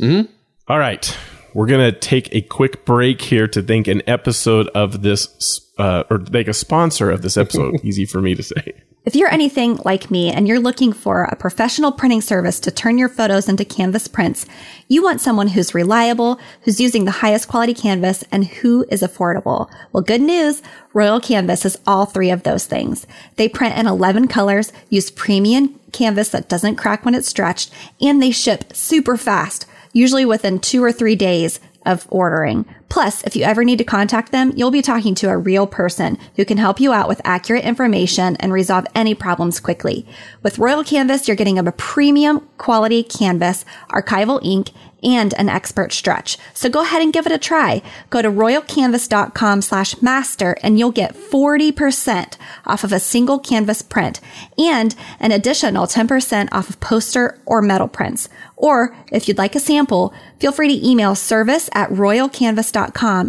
[0.00, 0.30] mm-hmm.
[0.68, 1.16] All right.
[1.58, 6.04] We're going to take a quick break here to thank an episode of this, uh,
[6.08, 7.80] or thank a sponsor of this episode.
[7.82, 8.80] Easy for me to say.
[9.04, 12.96] If you're anything like me and you're looking for a professional printing service to turn
[12.96, 14.46] your photos into canvas prints,
[14.86, 19.68] you want someone who's reliable, who's using the highest quality canvas, and who is affordable.
[19.92, 20.62] Well, good news.
[20.94, 23.04] Royal Canvas is all three of those things.
[23.34, 28.22] They print in 11 colors, use premium canvas that doesn't crack when it's stretched, and
[28.22, 32.64] they ship super fast, usually within two or three days of ordering.
[32.88, 36.18] Plus, if you ever need to contact them, you'll be talking to a real person
[36.36, 40.06] who can help you out with accurate information and resolve any problems quickly.
[40.42, 44.70] With Royal Canvas, you're getting a premium quality canvas, archival ink,
[45.00, 46.38] and an expert stretch.
[46.54, 47.82] So go ahead and give it a try.
[48.10, 54.20] Go to royalcanvas.com slash master and you'll get 40% off of a single canvas print
[54.56, 58.28] and an additional 10% off of poster or metal prints.
[58.56, 62.77] Or if you'd like a sample, feel free to email service at royalcanvas.com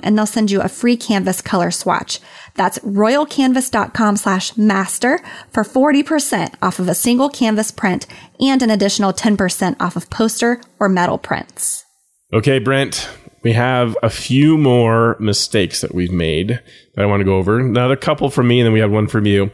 [0.04, 2.20] and they'll send you a free canvas color swatch.
[2.56, 5.20] That's royalcanvas.com slash master
[5.52, 8.06] for 40% off of a single canvas print
[8.40, 11.86] and an additional 10% off of poster or metal prints.
[12.34, 13.10] Okay, Brent,
[13.44, 16.62] we have a few more mistakes that we've made
[16.96, 17.60] that I want to go over.
[17.60, 19.52] Another couple from me, and then we have one from you.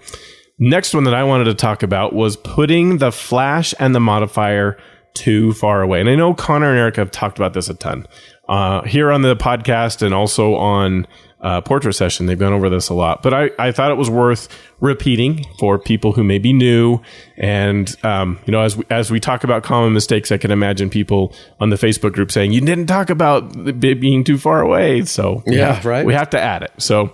[0.58, 4.78] Next one that I wanted to talk about was putting the flash and the modifier
[5.14, 6.00] too far away.
[6.00, 8.08] And I know Connor and Eric have talked about this a ton
[8.48, 11.08] uh, here on the podcast and also on
[11.42, 12.26] uh, portrait session.
[12.26, 14.48] They've gone over this a lot, but I, I thought it was worth
[14.80, 17.02] repeating for people who may be new.
[17.38, 20.90] And, um, you know, as we, as we talk about common mistakes, I can imagine
[20.90, 25.04] people on the Facebook group saying, you didn't talk about being too far away.
[25.04, 26.06] So yeah, right.
[26.06, 26.72] We have to add it.
[26.78, 27.14] So,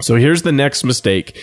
[0.00, 1.38] so here's the next mistake.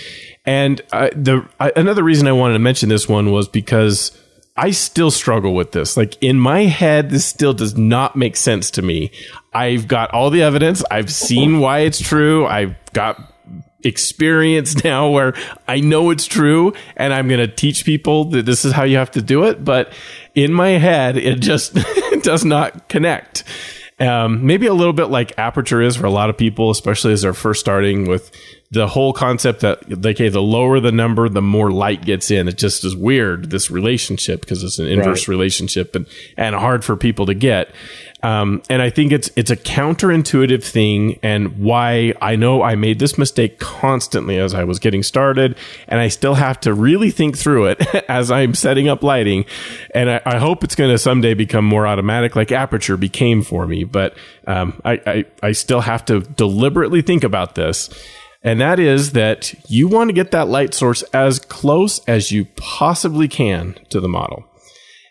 [0.46, 4.18] And uh, the I, another reason I wanted to mention this one was because
[4.60, 5.96] I still struggle with this.
[5.96, 9.10] Like in my head, this still does not make sense to me.
[9.54, 10.84] I've got all the evidence.
[10.92, 12.46] I've seen why it's true.
[12.46, 13.34] I've got
[13.86, 15.34] experience now where
[15.66, 18.98] I know it's true and I'm going to teach people that this is how you
[18.98, 19.64] have to do it.
[19.64, 19.94] But
[20.36, 21.78] in my head, it just
[22.24, 23.46] does not connect.
[24.00, 27.24] Um, maybe a little bit like aperture is for a lot of people, especially as
[27.24, 28.32] they're first starting with
[28.72, 32.48] the whole concept that okay, the lower the number, the more light gets in.
[32.48, 35.34] It just is weird this relationship because it's an inverse right.
[35.34, 36.06] relationship and
[36.38, 37.72] and hard for people to get.
[38.22, 43.00] Um, and I think it's it's a counterintuitive thing, and why I know I made
[43.00, 47.38] this mistake constantly as I was getting started, and I still have to really think
[47.38, 49.46] through it as I'm setting up lighting.
[49.96, 53.66] And I, I hope it's going to someday become more automatic, like Aperture became for
[53.66, 53.86] me.
[53.86, 57.90] But um, I, I I still have to deliberately think about this.
[58.42, 62.46] And that is that you want to get that light source as close as you
[62.56, 64.49] possibly can to the model.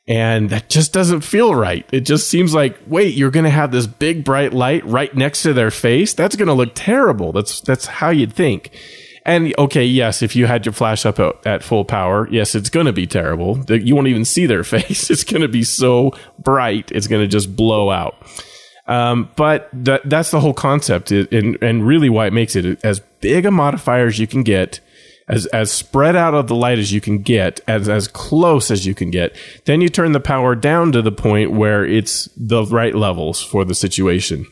[0.08, 1.86] And that just doesn't feel right.
[1.92, 5.42] It just seems like, wait, you're going to have this big bright light right next
[5.42, 6.14] to their face.
[6.14, 7.30] That's going to look terrible.
[7.32, 8.70] That's, that's how you'd think.
[9.26, 12.86] And okay, yes, if you had your flash up at, full power, yes, it's going
[12.86, 13.62] to be terrible.
[13.68, 15.10] You won't even see their face.
[15.10, 16.90] It's going to be so bright.
[16.90, 18.16] It's going to just blow out.
[18.86, 23.00] Um, but that, that's the whole concept and, and really why it makes it as
[23.20, 24.80] big a modifier as you can get
[25.28, 28.86] as as spread out of the light as you can get, as as close as
[28.86, 29.36] you can get.
[29.66, 33.64] Then you turn the power down to the point where it's the right levels for
[33.64, 34.46] the situation.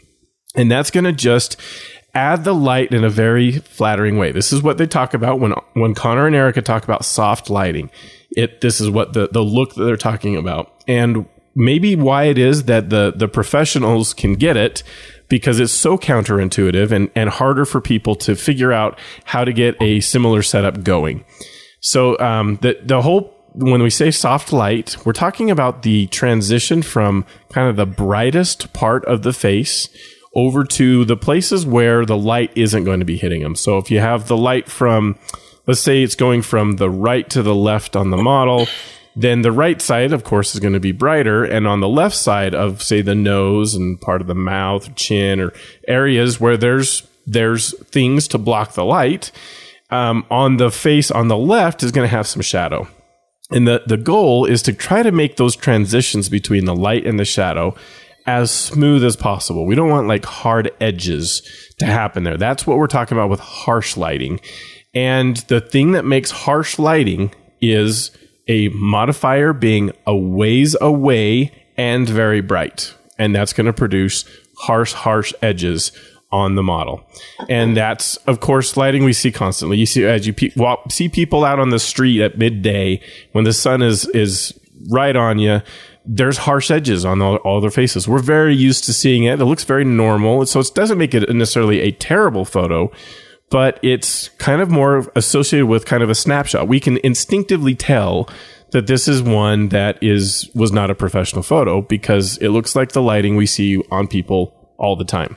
[0.54, 1.60] And that's going to just
[2.14, 4.32] add the light in a very flattering way.
[4.32, 7.90] This is what they talk about when when Connor and Erica talk about soft lighting.
[8.30, 10.84] It this is what the the look that they're talking about.
[10.88, 14.82] And maybe why it is that the the professionals can get it
[15.28, 19.80] because it's so counterintuitive and, and harder for people to figure out how to get
[19.80, 21.24] a similar setup going.
[21.80, 26.82] So um, the the whole when we say soft light, we're talking about the transition
[26.82, 29.88] from kind of the brightest part of the face
[30.34, 33.56] over to the places where the light isn't going to be hitting them.
[33.56, 35.18] So if you have the light from,
[35.66, 38.66] let's say it's going from the right to the left on the model,
[39.16, 41.42] then the right side, of course, is going to be brighter.
[41.42, 45.40] And on the left side of, say, the nose and part of the mouth, chin,
[45.40, 45.52] or
[45.88, 49.32] areas where there's there's things to block the light,
[49.90, 52.86] um, on the face on the left is going to have some shadow.
[53.50, 57.18] And the, the goal is to try to make those transitions between the light and
[57.18, 57.74] the shadow
[58.26, 59.66] as smooth as possible.
[59.66, 61.42] We don't want like hard edges
[61.78, 62.36] to happen there.
[62.36, 64.40] That's what we're talking about with harsh lighting.
[64.94, 68.10] And the thing that makes harsh lighting is
[68.48, 72.94] a modifier being a ways away and very bright.
[73.18, 74.24] And that's going to produce
[74.58, 75.92] harsh, harsh edges
[76.32, 77.08] on the model.
[77.48, 79.78] And that's, of course, lighting we see constantly.
[79.78, 83.00] You see, as you pe- walk, see people out on the street at midday
[83.32, 84.58] when the sun is, is
[84.90, 85.62] right on you,
[86.04, 88.06] there's harsh edges on all, all, their faces.
[88.06, 89.40] We're very used to seeing it.
[89.40, 90.44] It looks very normal.
[90.46, 92.92] So it doesn't make it necessarily a terrible photo,
[93.50, 96.68] but it's kind of more associated with kind of a snapshot.
[96.68, 98.28] We can instinctively tell
[98.72, 102.92] that this is one that is was not a professional photo because it looks like
[102.92, 105.36] the lighting we see on people all the time.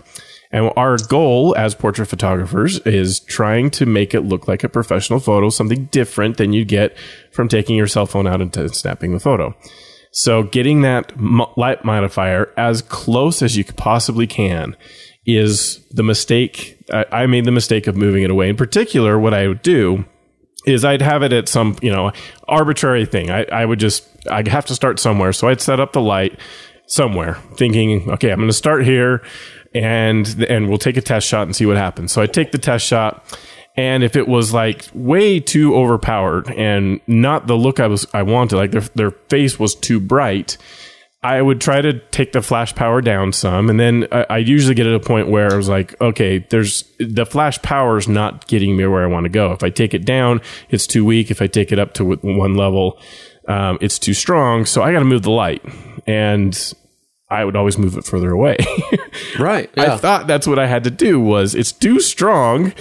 [0.51, 5.19] And our goal as portrait photographers is trying to make it look like a professional
[5.19, 6.97] photo, something different than you get
[7.31, 9.55] from taking your cell phone out and snapping the photo.
[10.11, 11.13] So getting that
[11.55, 14.75] light modifier as close as you possibly can
[15.25, 16.83] is the mistake.
[16.91, 18.49] I, I made the mistake of moving it away.
[18.49, 20.05] In particular, what I would do
[20.65, 22.11] is I'd have it at some, you know,
[22.47, 23.31] arbitrary thing.
[23.31, 25.31] I, I would just, I'd have to start somewhere.
[25.33, 26.39] So I'd set up the light
[26.87, 29.23] somewhere thinking, okay, I'm going to start here
[29.73, 32.11] and, and we'll take a test shot and see what happens.
[32.11, 33.23] So I take the test shot.
[33.77, 38.23] And if it was like way too overpowered and not the look I was, I
[38.23, 40.57] wanted, like their, their face was too bright,
[41.21, 44.73] I would try to take the flash power down some, and then I, I usually
[44.73, 48.47] get at a point where I was like, okay, there's the flash power is not
[48.47, 49.51] getting me where I want to go.
[49.51, 51.29] If I take it down, it's too weak.
[51.29, 53.01] If I take it up to one level,
[53.49, 54.65] um, it's too strong.
[54.65, 55.61] So I got to move the light,
[56.07, 56.57] and
[57.29, 58.57] I would always move it further away.
[59.39, 59.69] right.
[59.75, 59.95] Yeah.
[59.95, 61.19] I thought that's what I had to do.
[61.19, 62.73] Was it's too strong.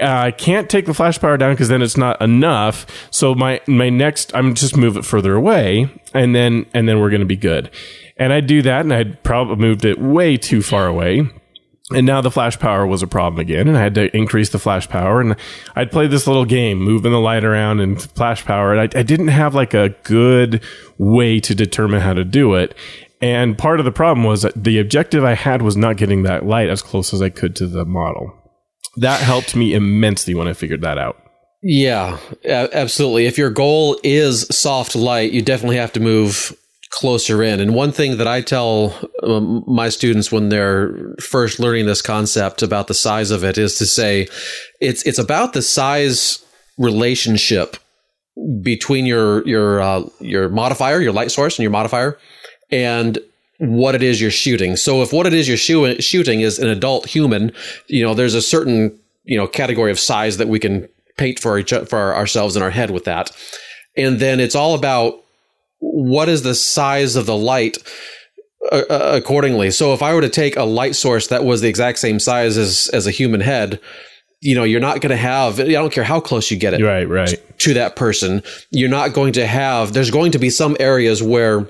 [0.00, 2.86] Uh, I can't take the flash power down because then it's not enough.
[3.10, 7.10] So my my next, I'm just move it further away, and then and then we're
[7.10, 7.70] going to be good.
[8.16, 11.28] And I do that, and I'd probably moved it way too far away.
[11.94, 14.58] and now the flash power was a problem again, and I had to increase the
[14.58, 15.20] flash power.
[15.20, 15.36] And
[15.74, 18.74] I'd play this little game, moving the light around and flash power.
[18.74, 20.62] And I, I didn't have like a good
[20.98, 22.74] way to determine how to do it.
[23.20, 26.46] And part of the problem was that the objective I had was not getting that
[26.46, 28.34] light as close as I could to the model.
[28.96, 31.22] That helped me immensely when I figured that out.
[31.62, 33.26] Yeah, absolutely.
[33.26, 36.56] If your goal is soft light, you definitely have to move
[36.90, 37.60] closer in.
[37.60, 42.62] And one thing that I tell um, my students when they're first learning this concept
[42.62, 44.28] about the size of it is to say
[44.80, 46.44] it's it's about the size
[46.78, 47.76] relationship
[48.62, 52.18] between your your uh, your modifier, your light source, and your modifier,
[52.70, 53.18] and
[53.58, 54.76] what it is you're shooting.
[54.76, 57.52] So if what it is you're shoo- shooting is an adult human,
[57.86, 61.58] you know, there's a certain you know category of size that we can paint for
[61.58, 63.30] each for ourselves in our head with that.
[63.96, 65.22] And then it's all about
[65.80, 67.76] what is the size of the light
[68.72, 69.70] uh, uh, accordingly.
[69.70, 72.56] So if I were to take a light source that was the exact same size
[72.56, 73.80] as as a human head,
[74.40, 75.60] you know, you're not going to have.
[75.60, 78.42] I don't care how close you get it, right, right, to that person.
[78.70, 79.92] You're not going to have.
[79.92, 81.68] There's going to be some areas where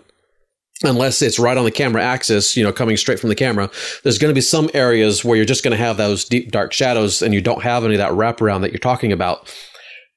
[0.82, 3.70] unless it's right on the camera axis, you know, coming straight from the camera,
[4.02, 6.72] there's going to be some areas where you're just going to have those deep dark
[6.72, 9.52] shadows and you don't have any of that wraparound that you're talking about.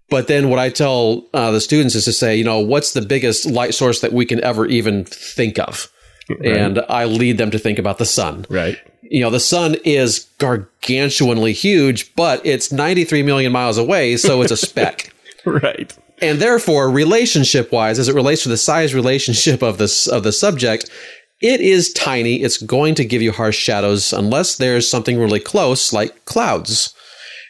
[0.10, 3.02] But then what I tell uh, the students is to say, you know, what's the
[3.02, 5.90] biggest light source that we can ever even think of?
[6.30, 6.58] Right.
[6.58, 8.46] And I lead them to think about the sun.
[8.50, 8.78] Right.
[9.02, 14.52] You know, the sun is gargantuanly huge, but it's 93 million miles away, so it's
[14.52, 15.14] a speck.
[15.46, 15.98] right.
[16.22, 20.32] And therefore, relationship wise, as it relates to the size relationship of this of the
[20.32, 20.90] subject,
[21.42, 22.44] it is tiny.
[22.44, 26.94] It's going to give you harsh shadows unless there's something really close, like clouds,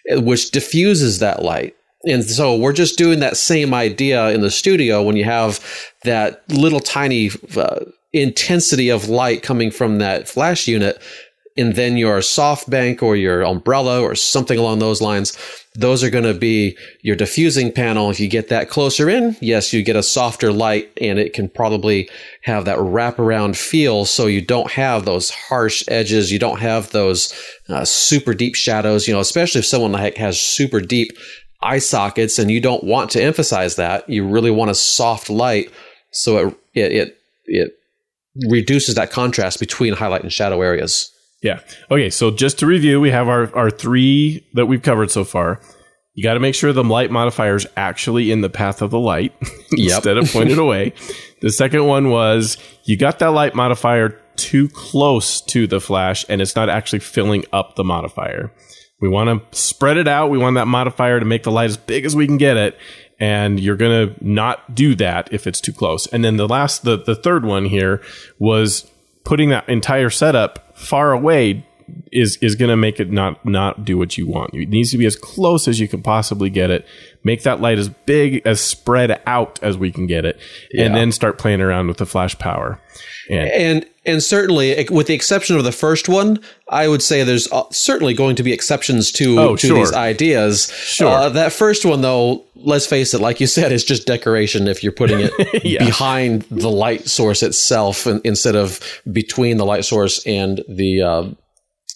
[0.09, 1.76] which diffuses that light.
[2.05, 5.59] And so we're just doing that same idea in the studio when you have
[6.03, 11.01] that little tiny uh, intensity of light coming from that flash unit
[11.62, 15.38] and then your softbox or your umbrella or something along those lines
[15.76, 19.72] those are going to be your diffusing panel if you get that closer in yes
[19.72, 22.09] you get a softer light and it can probably
[22.43, 27.34] have that wraparound feel so you don't have those harsh edges you don't have those
[27.70, 31.12] uh, super deep shadows you know especially if someone like has super deep
[31.62, 34.09] eye sockets and you don't want to emphasize that.
[34.09, 35.72] You really want a soft light
[36.12, 37.72] so it it it, it
[38.49, 41.12] reduces that contrast between highlight and shadow areas.
[41.42, 41.60] Yeah.
[41.89, 45.60] Okay, so just to review, we have our our 3 that we've covered so far.
[46.14, 49.00] You got to make sure the light modifier is actually in the path of the
[49.00, 49.34] light
[49.72, 50.94] instead of pointed away.
[51.42, 56.42] The second one was you got that light modifier too close to the flash and
[56.42, 58.52] it's not actually filling up the modifier.
[59.00, 60.30] We want to spread it out.
[60.30, 62.78] We want that modifier to make the light as big as we can get it.
[63.20, 66.08] And you're going to not do that if it's too close.
[66.08, 68.02] And then the last, the, the third one here
[68.38, 68.91] was
[69.24, 71.65] putting that entire setup far away
[72.11, 74.53] is is going to make it not not do what you want.
[74.53, 76.86] It needs to be as close as you can possibly get it.
[77.24, 80.39] Make that light as big as spread out as we can get it,
[80.72, 80.86] yeah.
[80.86, 82.80] and then start playing around with the flash power.
[83.30, 87.52] And, and and certainly, with the exception of the first one, I would say there's
[87.52, 89.78] uh, certainly going to be exceptions to oh, to sure.
[89.78, 90.72] these ideas.
[90.72, 91.08] Sure.
[91.08, 94.68] Uh, that first one, though, let's face it, like you said, is just decoration.
[94.68, 95.86] If you're putting it yeah.
[95.86, 98.80] behind the light source itself, instead of
[99.12, 101.30] between the light source and the uh,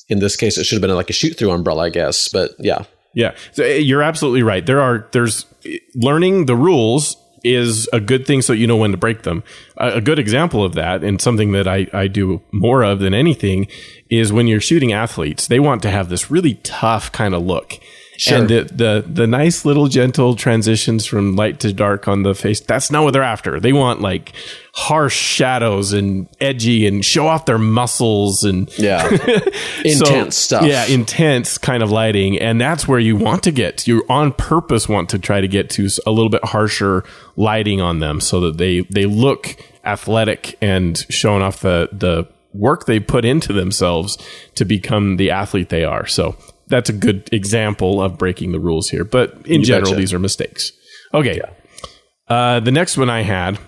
[0.08, 2.28] in this case, it should have been like a shoot through umbrella, I guess.
[2.28, 2.84] But yeah.
[3.16, 3.34] Yeah.
[3.54, 4.66] So eh, you're absolutely right.
[4.66, 5.46] There are, there's
[5.96, 9.44] learning the rules is a good thing so you know when to break them.
[9.78, 13.14] A, a, good example of that, and something that I, I do more of than
[13.14, 13.68] anything,
[14.10, 17.80] is when you're shooting athletes, they want to have this really tough kind of look.
[18.18, 18.40] Sure.
[18.40, 22.60] And the, the the nice little gentle transitions from light to dark on the face,
[22.60, 23.60] that's not what they're after.
[23.60, 24.34] They want like
[24.76, 29.08] harsh shadows and edgy and show off their muscles and yeah
[29.86, 33.88] intense so, stuff yeah intense kind of lighting and that's where you want to get
[33.88, 37.06] you on purpose want to try to get to a little bit harsher
[37.38, 39.56] lighting on them so that they they look
[39.86, 44.18] athletic and showing off the the work they put into themselves
[44.56, 46.36] to become the athlete they are so
[46.68, 49.04] that's a good example of breaking the rules here.
[49.04, 50.00] But in you general, betcha.
[50.00, 50.72] these are mistakes.
[51.14, 51.38] Okay.
[51.38, 51.50] Yeah.
[52.28, 53.60] Uh, the next one I had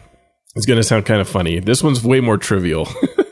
[0.56, 1.60] is going to sound kind of funny.
[1.60, 2.88] This one's way more trivial,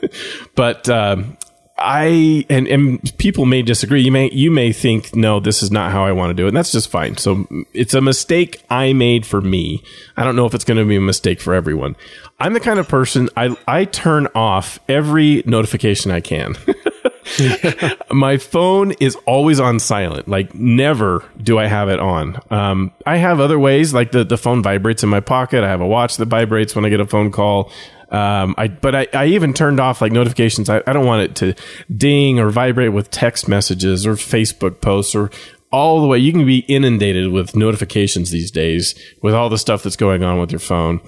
[0.54, 1.36] but um,
[1.78, 4.02] I and and people may disagree.
[4.02, 6.48] You may you may think no, this is not how I want to do it,
[6.48, 7.16] and that's just fine.
[7.18, 9.82] So it's a mistake I made for me.
[10.16, 11.96] I don't know if it's going to be a mistake for everyone.
[12.38, 16.54] I'm the kind of person I I turn off every notification I can.
[18.10, 20.28] my phone is always on silent.
[20.28, 22.40] Like never do I have it on.
[22.50, 25.64] Um, I have other ways, like the, the phone vibrates in my pocket.
[25.64, 27.70] I have a watch that vibrates when I get a phone call.
[28.10, 30.70] Um, I, but I, I even turned off like notifications.
[30.70, 31.54] I, I don't want it to
[31.94, 35.30] ding or vibrate with text messages or Facebook posts or
[35.72, 36.18] all the way.
[36.18, 40.38] You can be inundated with notifications these days with all the stuff that's going on
[40.38, 41.00] with your phone.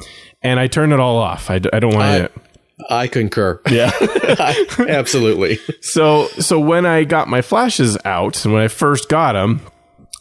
[0.42, 1.50] And I turn it all off.
[1.50, 2.32] I, I don't want I, it.
[2.88, 3.60] I concur.
[3.70, 3.90] Yeah.
[4.78, 5.58] Absolutely.
[5.80, 9.60] So, so when I got my flashes out and when I first got them,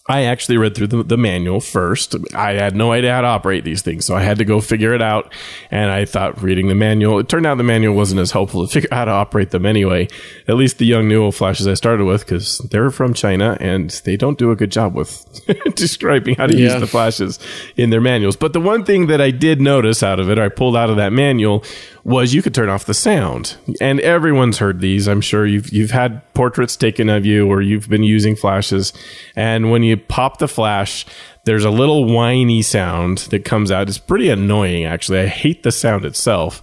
[0.09, 2.15] I actually read through the, the, manual first.
[2.33, 4.93] I had no idea how to operate these things, so I had to go figure
[4.93, 5.33] it out.
[5.69, 8.71] And I thought reading the manual, it turned out the manual wasn't as helpful to
[8.71, 10.07] figure out how to operate them anyway.
[10.47, 14.37] At least the Yongnuo flashes I started with, because they're from China and they don't
[14.37, 15.25] do a good job with
[15.75, 16.71] describing how to yeah.
[16.71, 17.37] use the flashes
[17.75, 18.37] in their manuals.
[18.37, 20.95] But the one thing that I did notice out of it, I pulled out of
[20.95, 21.65] that manual,
[22.07, 23.57] was you could turn off the sound.
[23.81, 25.07] And everyone's heard these.
[25.07, 28.93] I'm sure you've you've had portraits taken of you or you've been using flashes.
[29.35, 31.05] And when you pop the flash,
[31.45, 33.87] there's a little whiny sound that comes out.
[33.87, 35.19] It's pretty annoying actually.
[35.19, 36.61] I hate the sound itself.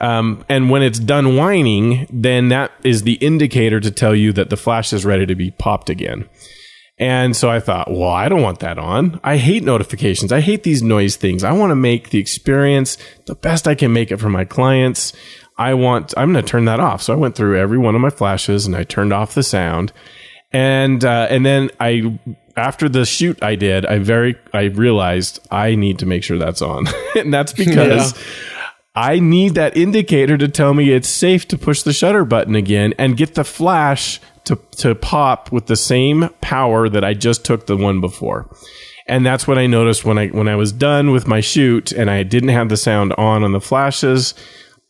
[0.00, 4.50] Um, and when it's done whining, then that is the indicator to tell you that
[4.50, 6.28] the flash is ready to be popped again.
[6.98, 9.20] And so I thought, well, I don't want that on.
[9.22, 10.32] I hate notifications.
[10.32, 11.44] I hate these noise things.
[11.44, 15.12] I want to make the experience the best I can make it for my clients.
[15.58, 17.02] I want, I'm going to turn that off.
[17.02, 19.92] So I went through every one of my flashes and I turned off the sound.
[20.52, 22.18] And, uh, and then I,
[22.56, 26.62] after the shoot I did, I very, I realized I need to make sure that's
[26.62, 26.86] on.
[27.16, 28.66] and that's because yeah.
[28.94, 32.94] I need that indicator to tell me it's safe to push the shutter button again
[32.98, 37.66] and get the flash to, to pop with the same power that I just took
[37.66, 38.48] the one before.
[39.06, 42.10] And that's what I noticed when I, when I was done with my shoot and
[42.10, 44.34] I didn't have the sound on on the flashes.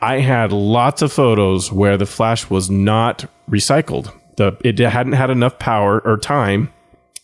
[0.00, 4.12] I had lots of photos where the flash was not recycled.
[4.36, 6.70] The, it hadn't had enough power or time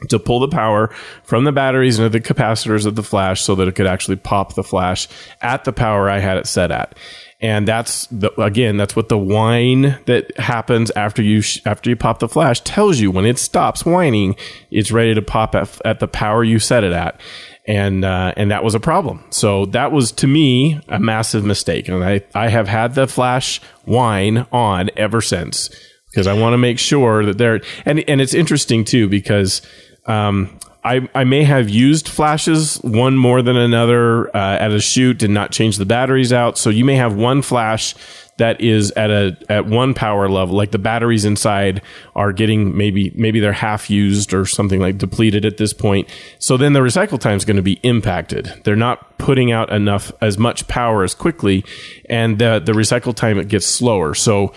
[0.09, 0.89] to pull the power
[1.25, 4.55] from the batteries into the capacitors of the flash so that it could actually pop
[4.55, 5.09] the flash
[5.41, 6.97] at the power I had it set at.
[7.41, 11.97] And that's the, again that's what the whine that happens after you sh- after you
[11.97, 13.11] pop the flash tells you.
[13.11, 14.37] When it stops whining
[14.71, 17.21] it's ready to pop at, at the power you set it at.
[17.67, 19.25] And uh, and that was a problem.
[19.31, 21.89] So that was to me a massive mistake.
[21.89, 25.69] And i i have had the flash whine on ever since
[26.13, 29.63] because i want to make sure that they're and and it's interesting too because
[30.07, 35.19] um, I, I may have used flashes one more than another uh, at a shoot,
[35.19, 36.59] did not change the batteries out.
[36.59, 37.95] So you may have one flash
[38.39, 41.83] that is at a at one power level, like the batteries inside
[42.17, 46.09] are getting maybe maybe they're half used or something like depleted at this point.
[46.39, 48.53] So then the recycle time is going to be impacted.
[48.65, 51.65] They're not putting out enough as much power as quickly,
[52.09, 54.15] and the the recycle time it gets slower.
[54.15, 54.53] So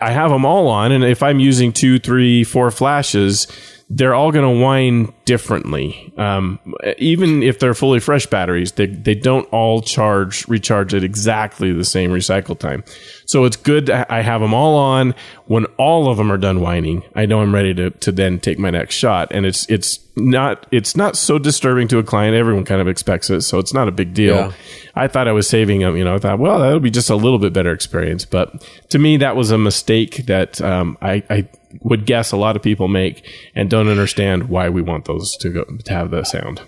[0.00, 3.46] I have them all on, and if I'm using two, three, four flashes
[3.90, 6.12] they're all going to whine differently.
[6.16, 6.58] Um,
[6.96, 11.84] even if they're fully fresh batteries, they, they don't all charge, recharge at exactly the
[11.84, 12.82] same recycle time.
[13.26, 13.90] So it's good.
[13.90, 15.14] I have them all on.
[15.46, 18.58] When all of them are done whining, I know I'm ready to, to then take
[18.58, 19.28] my next shot.
[19.30, 22.34] And it's, it's not, it's not so disturbing to a client.
[22.34, 23.42] Everyone kind of expects it.
[23.42, 24.34] So it's not a big deal.
[24.34, 24.52] Yeah.
[24.94, 27.16] I thought I was saving them, you know, I thought, well, that'll be just a
[27.16, 28.24] little bit better experience.
[28.24, 31.48] But to me, that was a mistake that, um, I, I,
[31.80, 35.50] would guess a lot of people make and don't understand why we want those to
[35.50, 36.60] go to have the sound.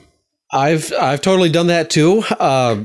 [0.52, 2.22] I've I've totally done that too.
[2.38, 2.84] Uh,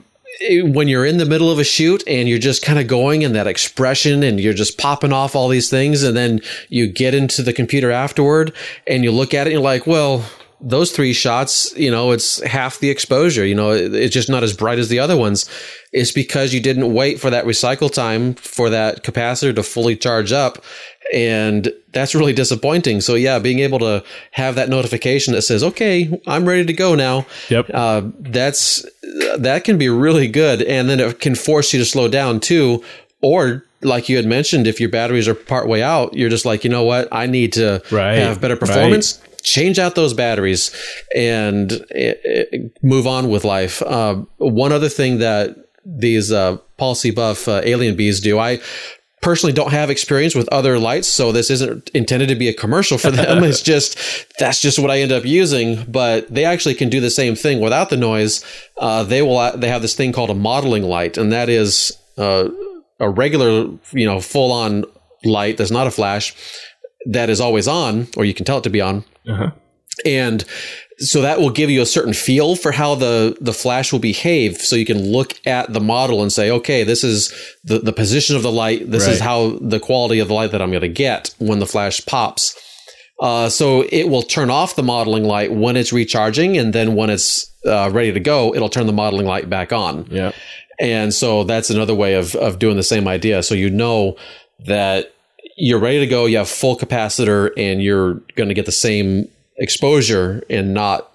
[0.49, 3.33] when you're in the middle of a shoot and you're just kind of going in
[3.33, 7.41] that expression and you're just popping off all these things and then you get into
[7.41, 8.53] the computer afterward
[8.87, 10.23] and you look at it and you're like, well,
[10.61, 13.45] those three shots, you know, it's half the exposure.
[13.45, 15.49] You know, it's just not as bright as the other ones.
[15.91, 20.31] It's because you didn't wait for that recycle time for that capacitor to fully charge
[20.31, 20.63] up
[21.13, 23.01] and that's really disappointing.
[23.01, 26.95] So yeah, being able to have that notification that says, "Okay, I'm ready to go
[26.95, 27.71] now." Yep.
[27.73, 28.85] Uh, that's
[29.37, 32.83] that can be really good, and then it can force you to slow down too.
[33.21, 36.63] Or like you had mentioned, if your batteries are part way out, you're just like,
[36.63, 38.15] you know what, I need to right.
[38.15, 39.19] have better performance.
[39.19, 39.30] Right.
[39.43, 40.71] Change out those batteries
[41.15, 43.81] and it, it, move on with life.
[43.81, 47.11] Uh, one other thing that these uh, Paul C.
[47.11, 48.39] Buff uh, AlienBees do.
[48.39, 48.59] I
[49.21, 52.97] personally don't have experience with other lights, so this isn't intended to be a commercial
[52.97, 53.43] for them.
[53.43, 53.97] it's just
[54.39, 55.83] that's just what I end up using.
[55.85, 58.43] But they actually can do the same thing without the noise.
[58.77, 62.49] Uh, they will they have this thing called a modeling light, and that is uh,
[62.99, 64.85] a regular you know full on
[65.23, 66.35] light that's not a flash
[67.05, 69.03] that is always on, or you can tell it to be on.
[69.27, 69.51] Uh-huh.
[70.05, 70.43] And
[70.97, 74.57] so that will give you a certain feel for how the, the flash will behave.
[74.57, 78.35] So you can look at the model and say, okay, this is the, the position
[78.35, 78.89] of the light.
[78.89, 79.13] This Right.
[79.13, 82.03] is how the quality of the light that I'm going to get when the flash
[82.05, 82.55] pops.
[83.19, 87.11] Uh, so it will turn off the modeling light when it's recharging, and then when
[87.11, 90.07] it's uh, ready to go, it'll turn the modeling light back on.
[90.09, 90.31] Yeah.
[90.79, 93.43] And so that's another way of, of doing the same idea.
[93.43, 94.17] So you know
[94.65, 95.13] that
[95.63, 99.27] you're ready to go, you have full capacitor, and you're going to get the same
[99.57, 101.11] exposure and not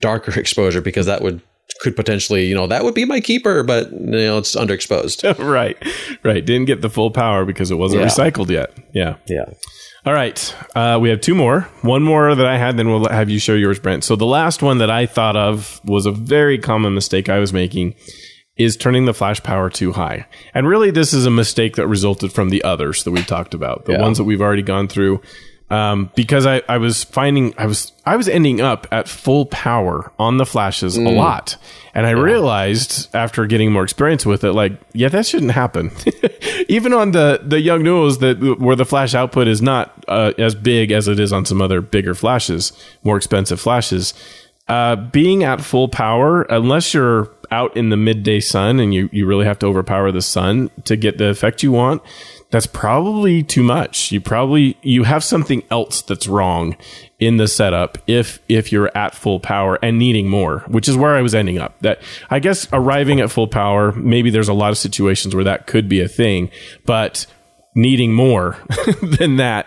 [0.00, 1.40] darker exposure because that would
[1.82, 5.22] could potentially, you know, that would be my keeper, but you know, it's underexposed.
[5.52, 5.78] right.
[6.24, 6.44] Right.
[6.44, 8.08] Didn't get the full power because it wasn't Yeah.
[8.08, 8.76] recycled yet.
[8.92, 9.16] Yeah.
[9.28, 9.44] Yeah.
[10.04, 10.54] All right.
[10.74, 11.62] Uh, we have two more.
[11.82, 14.02] One more that I had, then we'll have you share yours, Brent.
[14.02, 17.52] So the last one that I thought of was a very common mistake I was
[17.52, 17.94] making
[18.62, 20.26] is turning the flash power too high.
[20.54, 23.84] And really, this is a mistake that resulted from the others that we've talked about,
[23.86, 24.02] the Yeah.
[24.02, 25.20] ones that we've already gone through.
[25.70, 30.10] Um, because I, I was finding I was I was ending up at full power
[30.18, 31.56] on the flashes a lot,
[31.94, 35.92] and I realized after getting more experience with it, like yeah, that shouldn't happen.
[36.68, 40.90] Even on the the Yongnuos that where the flash output is not uh, as big
[40.90, 42.72] as it is on some other bigger flashes,
[43.04, 44.12] more expensive flashes,
[44.66, 49.26] uh, being at full power, unless you're out in the midday sun and you, you
[49.26, 52.02] really have to overpower the sun to get the effect you want,
[52.50, 54.10] that's probably too much.
[54.10, 56.76] You probably you have something else that's wrong
[57.18, 61.16] in the setup if if you're at full power and needing more, which is where
[61.16, 61.78] I was ending up.
[61.80, 65.66] That I guess arriving at full power, maybe there's a lot of situations where that
[65.66, 66.50] could be a thing,
[66.84, 67.26] but
[67.74, 68.56] needing more
[69.02, 69.66] than that.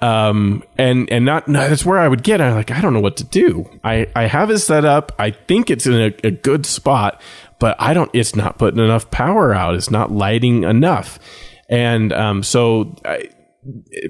[0.00, 2.40] Um and and not no, that's where i would get.
[2.40, 3.68] I'm like i don't know what to do.
[3.84, 5.12] I i have it set up.
[5.18, 7.20] I think it's in a, a good spot
[7.58, 9.74] but i don't it's not putting enough power out.
[9.74, 11.18] It's not lighting enough.
[11.68, 13.28] And um so I,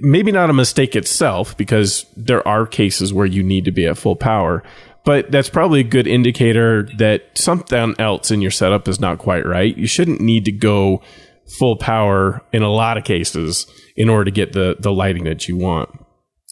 [0.00, 3.98] maybe not a mistake itself because there are cases where you need to be at
[3.98, 4.62] full power
[5.04, 9.44] but that's probably a good indicator that something else in your setup is not quite
[9.44, 9.76] right.
[9.76, 11.02] You shouldn't need to go
[11.48, 13.66] full power in a lot of cases
[13.96, 15.90] in order to get the the lighting that you want.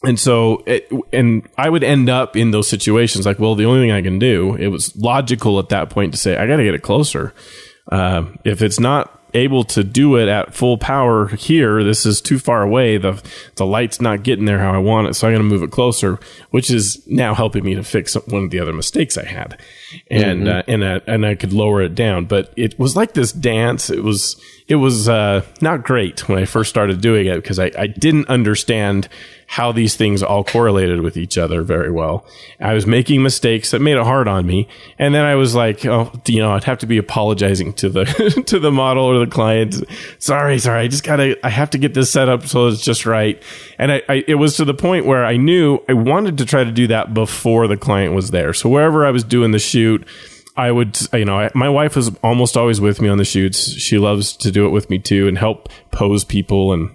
[0.03, 3.81] And so it, and i would end up in those situations like well the only
[3.81, 6.65] thing i can do it was logical at that point to say i got to
[6.65, 7.35] get it closer.
[7.91, 12.39] Uh, if it's not able to do it at full power here this is too
[12.39, 13.23] far away the
[13.57, 15.71] the light's not getting there how i want it so i'm going to move it
[15.71, 16.19] closer
[16.51, 19.61] which is now helping me to fix one of the other mistakes i had
[20.11, 23.33] and uh, and uh, and i could lower it down but it was like this
[23.33, 27.59] dance it was it was uh, not great when i first started doing it because
[27.59, 29.09] I, I didn't understand
[29.51, 32.25] how these things all correlated with each other very well.
[32.61, 35.85] I was making mistakes that made it hard on me, and then I was like,
[35.85, 38.05] oh, you know, I'd have to be apologizing to the
[38.47, 39.75] to the model or the client.
[40.21, 43.07] Sorry, sorry, I just gotta, I have to get this set up so it's just
[43.07, 43.43] right.
[43.77, 46.63] And I, I, it was to the point where I knew I wanted to try
[46.63, 48.53] to do that before the client was there.
[48.53, 49.80] So wherever I was doing the shoot.
[50.57, 53.73] I would, you know, I, my wife was almost always with me on the shoots.
[53.73, 56.95] She loves to do it with me too and help pose people and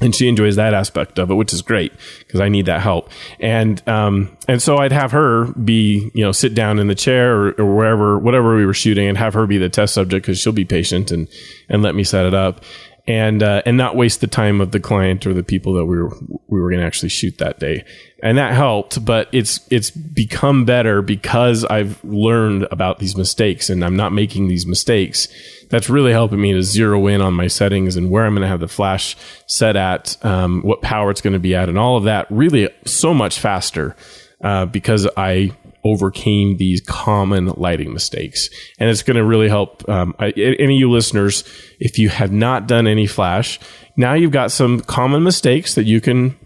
[0.00, 3.10] and she enjoys that aspect of it, which is great because I need that help.
[3.38, 7.32] And um, and so I'd have her be, you know, sit down in the chair
[7.36, 10.40] or, or wherever, whatever we were shooting, and have her be the test subject because
[10.40, 11.28] she'll be patient and
[11.68, 12.64] and let me set it up,
[13.06, 15.98] and uh, and not waste the time of the client or the people that we
[15.98, 16.10] were
[16.48, 17.84] we were going to actually shoot that day.
[18.22, 23.84] And that helped, but it's it's become better because I've learned about these mistakes and
[23.84, 25.28] I'm not making these mistakes
[25.68, 28.48] that's really helping me to zero in on my settings and where I'm going to
[28.48, 31.96] have the flash set at, um, what power it's going to be at, and all
[31.96, 33.96] of that really so much faster
[34.42, 35.52] uh, because I
[35.84, 38.48] overcame these common lighting mistakes.
[38.78, 41.44] And it's going to really help um, I, any of you listeners,
[41.78, 43.60] if you have not done any flash,
[43.96, 46.36] now you've got some common mistakes that you can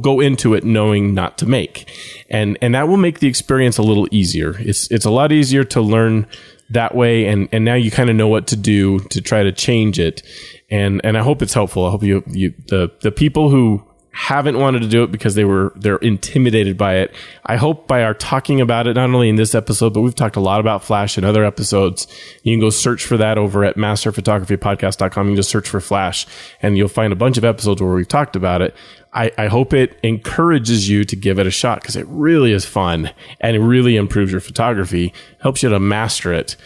[0.00, 1.90] go into it knowing not to make.
[2.28, 4.54] And and that will make the experience a little easier.
[4.58, 6.26] It's it's a lot easier to learn
[6.70, 9.52] that way and and now you kind of know what to do to try to
[9.52, 10.22] change it.
[10.70, 11.86] And and I hope it's helpful.
[11.86, 15.44] I hope you you the the people who haven't wanted to do it because they
[15.44, 17.14] were they're intimidated by it.
[17.46, 20.36] I hope by our talking about it not only in this episode but we've talked
[20.36, 22.06] a lot about Flash in other episodes.
[22.42, 25.26] You can go search for that over at masterphotographypodcast.com.
[25.26, 26.26] You can just search for Flash
[26.60, 28.74] and you'll find a bunch of episodes where we've talked about it.
[29.12, 32.64] I, I hope it encourages you to give it a shot because it really is
[32.64, 36.56] fun and it really improves your photography, helps you to master it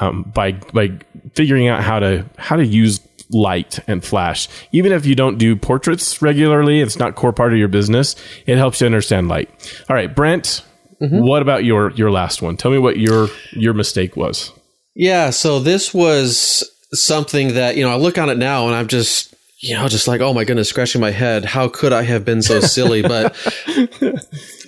[0.00, 0.92] um, by by
[1.34, 3.00] figuring out how to how to use
[3.32, 4.48] light and flash.
[4.72, 8.16] Even if you don't do portraits regularly, it's not core part of your business.
[8.46, 9.48] It helps you understand light.
[9.88, 10.64] All right, Brent,
[11.00, 11.20] mm-hmm.
[11.20, 12.56] what about your your last one?
[12.56, 14.52] Tell me what your your mistake was.
[14.94, 18.88] Yeah, so this was something that, you know, I look on it now and I'm
[18.88, 21.44] just, you know, just like, oh my goodness, scratching my head.
[21.44, 23.02] How could I have been so silly?
[23.10, 23.36] But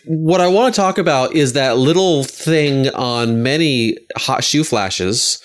[0.07, 5.41] what I want to talk about is that little thing on many hot shoe flashes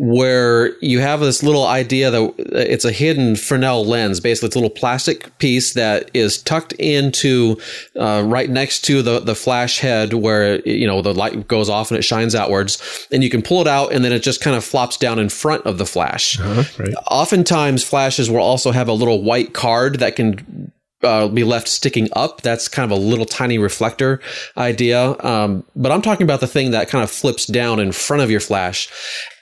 [0.00, 4.20] where you have this little idea that it's a hidden Fresnel lens.
[4.20, 7.56] Basically, it's a little plastic piece that is tucked into
[7.98, 11.90] uh, right next to the the flash head, where you know the light goes off
[11.90, 14.56] and it shines outwards, and you can pull it out, and then it just kind
[14.56, 16.38] of flops down in front of the flash.
[16.38, 16.94] Uh-huh, right.
[17.10, 20.70] Oftentimes, flashes will also have a little white card that can
[21.02, 22.42] uh, be left sticking up.
[22.42, 24.20] That's kind of a little tiny reflector
[24.56, 25.16] idea.
[25.20, 28.30] Um, but I'm talking about the thing that kind of flips down in front of
[28.30, 28.88] your flash.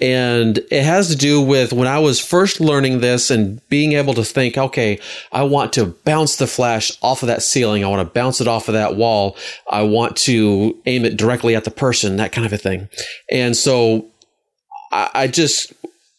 [0.00, 4.12] And it has to do with when I was first learning this and being able
[4.14, 5.00] to think, okay,
[5.32, 7.84] I want to bounce the flash off of that ceiling.
[7.84, 9.36] I want to bounce it off of that wall.
[9.70, 12.88] I want to aim it directly at the person, that kind of a thing.
[13.30, 14.10] And so
[14.92, 15.72] I, I just,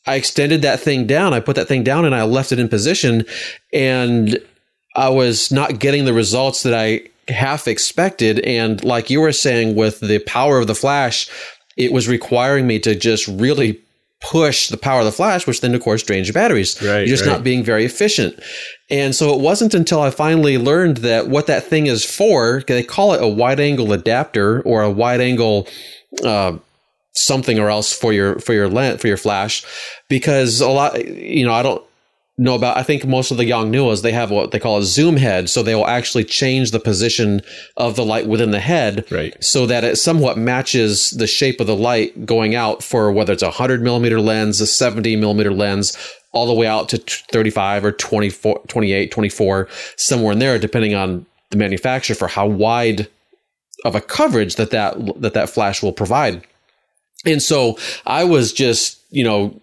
[0.07, 1.33] I extended that thing down.
[1.33, 3.25] I put that thing down and I left it in position
[3.71, 4.39] and
[4.97, 8.39] I was not getting the results that I half expected.
[8.39, 11.29] And like you were saying, with the power of the flash,
[11.77, 13.79] it was requiring me to just really
[14.19, 16.81] push the power of the flash, which then, of course, drains your batteries.
[16.81, 17.33] Right, You're just right.
[17.33, 18.39] not being very efficient.
[18.89, 22.83] And so it wasn't until I finally learned that what that thing is for, they
[22.83, 25.67] call it a wide angle adapter or a wide angle,
[26.23, 26.57] uh,
[27.17, 29.65] something or else for your for your lens for your flash
[30.07, 31.83] because a lot you know I don't
[32.37, 32.77] know about.
[32.77, 35.63] I think most of the Yongnuos they have what they call a zoom head, so
[35.63, 37.41] they will actually change the position
[37.75, 39.35] of the light within the head, right.
[39.43, 43.43] so that it somewhat matches the shape of the light going out for whether it's
[43.43, 45.97] a hundred millimeter lens, a seventy millimeter lens,
[46.31, 51.25] all the way out to 35 or 24, 28, 24, somewhere in there, depending on
[51.49, 53.07] the manufacturer for how wide
[53.85, 56.45] of a coverage that that that that flash will provide.
[57.25, 59.59] And so I was just, you know,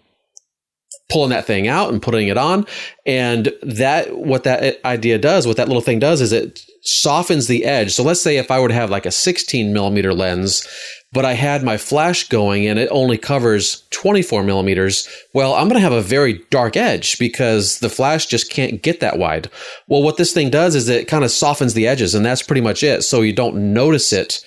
[1.09, 2.65] pulling that thing out and putting it on.
[3.05, 7.65] And that, what that idea does, what that little thing does is it softens the
[7.65, 7.91] edge.
[7.93, 10.67] So let's say if I were to have like a 16 millimeter lens,
[11.13, 15.79] but I had my flash going and it only covers 24 millimeters, well, I'm going
[15.79, 19.49] to have a very dark edge because the flash just can't get that wide.
[19.87, 22.61] Well, what this thing does is it kind of softens the edges and that's pretty
[22.61, 23.03] much it.
[23.03, 24.43] So you don't notice it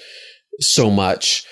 [0.60, 1.46] so much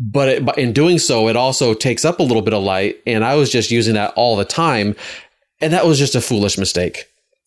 [0.00, 2.96] but it, in doing so, it also takes up a little bit of light.
[3.06, 4.96] And I was just using that all the time.
[5.60, 7.04] And that was just a foolish mistake.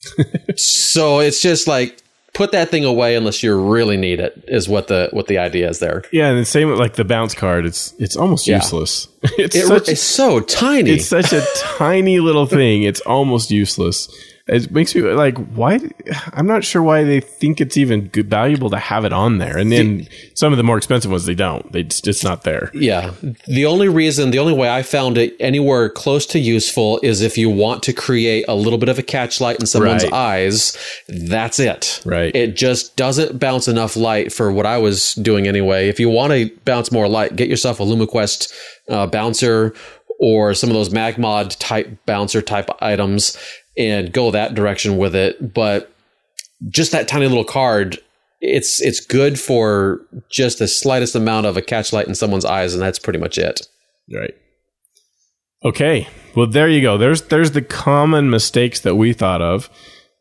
[0.55, 1.99] so it's just like,
[2.33, 5.69] put that thing away unless you really need it is what the what the idea
[5.69, 8.55] is there yeah and the same with like the bounce card it's it's almost yeah.
[8.55, 11.45] useless it's, it, such, it's so tiny it's such a
[11.77, 14.09] tiny little thing it's almost useless
[14.47, 15.79] it makes me like why
[16.33, 19.57] i'm not sure why they think it's even good, valuable to have it on there.
[19.57, 21.71] And then some of the more expensive ones they don't.
[21.71, 22.69] They, it's just not there.
[22.73, 23.13] Yeah.
[23.47, 27.37] The only reason the only way i found it anywhere close to useful is if
[27.37, 30.13] you want to create a little bit of a catch light in someone's right.
[30.13, 30.77] eyes
[31.07, 32.01] that's it.
[32.05, 32.35] Right.
[32.35, 35.87] It just doesn't bounce enough light for what i was doing anyway.
[35.87, 38.53] If you want to bounce more light get yourself a LumiQuest
[38.89, 39.73] uh, bouncer
[40.19, 43.37] or some of those MagMod type bouncer type items
[43.77, 45.53] and go that direction with it.
[45.53, 45.93] But
[46.69, 47.99] just that tiny little card,
[48.41, 52.73] it's it's good for just the slightest amount of a catch light in someone's eyes,
[52.73, 53.67] and that's pretty much it.
[54.13, 54.33] Right.
[55.63, 56.07] Okay.
[56.35, 56.97] Well, there you go.
[56.97, 59.69] There's there's the common mistakes that we thought of.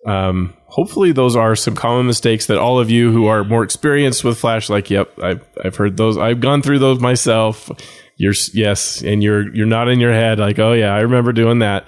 [0.06, 4.24] Um, hopefully, those are some common mistakes that all of you who are more experienced
[4.24, 6.18] with Flash, like, yep, I've I've heard those.
[6.18, 7.70] I've gone through those myself.
[8.16, 11.60] You're yes, and you're you're not in your head like, oh yeah, I remember doing
[11.60, 11.86] that.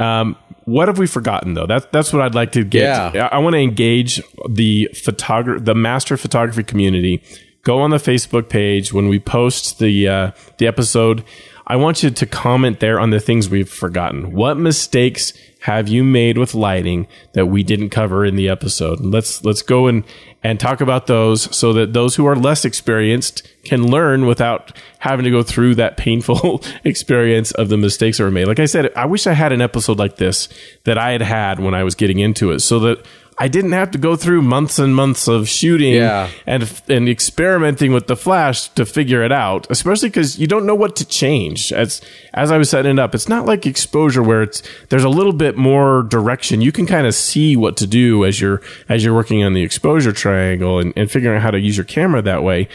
[0.00, 1.66] Um, what have we forgotten though?
[1.66, 3.14] That's that's what I'd like to get.
[3.14, 3.28] Yeah.
[3.32, 7.22] I, I want to engage the photographer, the master photography community.
[7.62, 11.24] Go on the Facebook page when we post the uh, the episode.
[11.66, 14.32] I want you to comment there on the things we've forgotten.
[14.32, 19.00] What mistakes have you made with lighting that we didn't cover in the episode?
[19.00, 20.04] Let's let's go and
[20.42, 25.24] and talk about those so that those who are less experienced can learn without having
[25.24, 28.46] to go through that painful experience of the mistakes that were made.
[28.46, 30.48] Like I said, I wish I had an episode like this
[30.84, 33.04] that I had had when I was getting into it so that
[33.40, 36.28] I didn't have to go through months and months of shooting yeah.
[36.46, 39.66] and and experimenting with the flash to figure it out.
[39.70, 41.72] Especially because you don't know what to change.
[41.72, 42.02] As
[42.34, 45.32] as I was setting it up, it's not like exposure where it's there's a little
[45.32, 46.60] bit more direction.
[46.60, 48.60] You can kind of see what to do as you're
[48.90, 51.84] as you're working on the exposure triangle and, and figuring out how to use your
[51.84, 52.68] camera that way.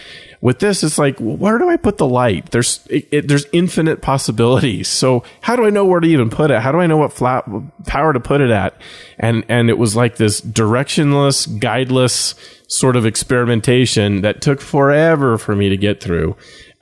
[0.45, 2.51] With this, it's like, where do I put the light?
[2.51, 4.87] There's it, it, there's infinite possibilities.
[4.87, 6.61] So how do I know where to even put it?
[6.61, 7.45] How do I know what flat
[7.87, 8.79] power to put it at?
[9.17, 12.35] And and it was like this directionless, guideless
[12.67, 16.35] sort of experimentation that took forever for me to get through.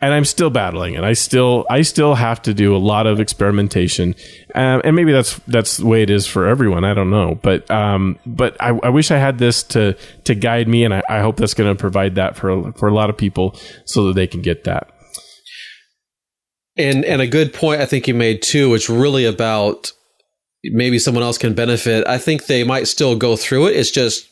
[0.03, 1.03] And I'm still battling it.
[1.05, 4.15] I still I still have to do a lot of experimentation,
[4.53, 6.83] um, and maybe that's that's the way it is for everyone.
[6.83, 9.95] I don't know, but um, but I, I wish I had this to
[10.25, 12.93] to guide me, and I, I hope that's going to provide that for for a
[12.93, 14.91] lot of people so that they can get that.
[16.75, 18.73] And and a good point I think you made too.
[18.73, 19.93] It's really about
[20.65, 22.05] maybe someone else can benefit.
[22.05, 23.77] I think they might still go through it.
[23.77, 24.27] It's just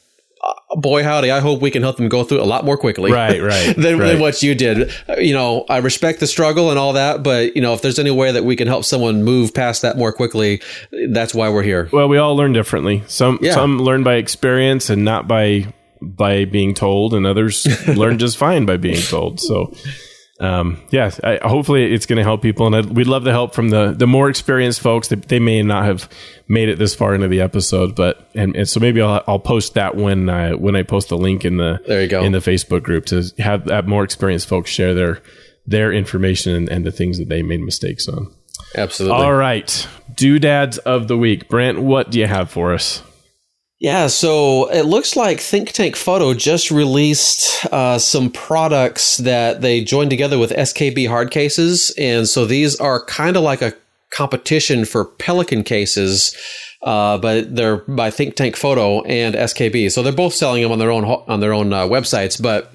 [0.77, 3.11] boy howdy i hope we can help them go through it a lot more quickly
[3.11, 4.07] right right than, right.
[4.13, 7.61] than what you did you know i respect the struggle and all that but you
[7.61, 10.61] know if there's any way that we can help someone move past that more quickly
[11.09, 13.03] that's why we're here Well, we all learn differently.
[13.07, 13.53] Some Yeah.
[13.53, 18.65] some learn by experience and not by by being told, and others learn just fine
[18.65, 19.39] by being told.
[19.39, 19.71] So,
[20.41, 23.53] um, yeah, I, hopefully it's going to help people, and I'd, we'd love the help
[23.53, 25.09] from the the more experienced folks.
[25.09, 26.09] That they may not have
[26.47, 29.75] made it this far into the episode, but and, and so maybe I'll I'll post
[29.75, 32.23] that when I when I post the link in the There you go.
[32.23, 35.21] in the Facebook group to have that more experienced folks share their
[35.67, 38.33] their information and, and the things that they made mistakes on.
[38.75, 41.79] absolutely All right, doodads of the week, Brent.
[41.79, 43.03] What do you have for us?
[43.81, 49.83] Yeah, so it looks like Think Tank Photo just released uh, some products that they
[49.83, 51.91] joined together with SKB hard cases.
[51.97, 53.73] And so these are kind of like a
[54.11, 56.35] competition for Pelican cases,
[56.83, 59.91] uh, but they're by Think Tank Photo and SKB.
[59.91, 62.71] So they're both selling them on their own on their own uh, websites, but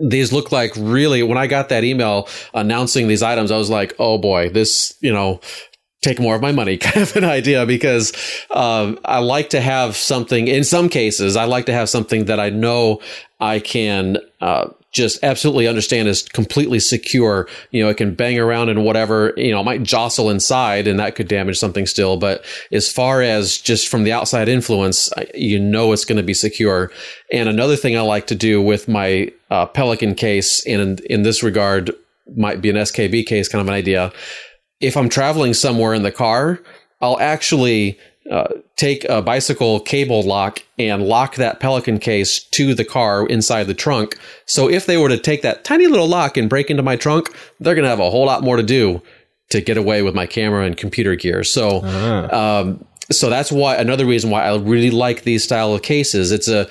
[0.00, 3.94] these look like really when I got that email announcing these items, I was like,
[3.98, 5.42] oh boy, this, you know,
[6.02, 8.12] take more of my money kind of an idea because
[8.50, 12.38] um, I like to have something in some cases, I like to have something that
[12.38, 13.00] I know
[13.40, 17.48] I can uh, just absolutely understand is completely secure.
[17.70, 21.00] You know, it can bang around and whatever, you know, it might jostle inside and
[21.00, 22.18] that could damage something still.
[22.18, 26.34] But as far as just from the outside influence, you know, it's going to be
[26.34, 26.92] secure.
[27.32, 31.22] And another thing I like to do with my uh, Pelican case, and in, in
[31.22, 31.90] this regard,
[32.36, 34.12] might be an SKB case kind of an idea
[34.82, 36.60] if I'm traveling somewhere in the car,
[37.00, 37.98] I'll actually
[38.30, 43.64] uh, take a bicycle cable lock and lock that Pelican case to the car inside
[43.64, 44.18] the trunk.
[44.46, 47.34] So if they were to take that tiny little lock and break into my trunk,
[47.60, 49.00] they're going to have a whole lot more to do
[49.50, 51.44] to get away with my camera and computer gear.
[51.44, 51.84] So,
[52.32, 56.32] um, so that's why another reason why I really like these style of cases.
[56.32, 56.68] It's a,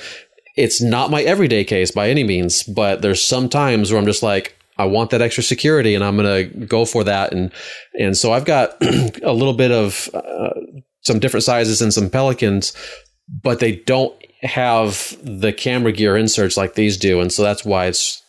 [0.57, 4.23] it's not my everyday case by any means, but there's some times where I'm just
[4.23, 7.33] like, I want that extra security and I'm going to go for that.
[7.33, 7.51] And,
[7.99, 8.75] and so I've got
[9.23, 10.49] a little bit of uh,
[11.01, 12.73] some different sizes and some Pelicans,
[13.43, 17.19] but they don't have the camera gear inserts like these do.
[17.19, 18.21] And so that's why it's,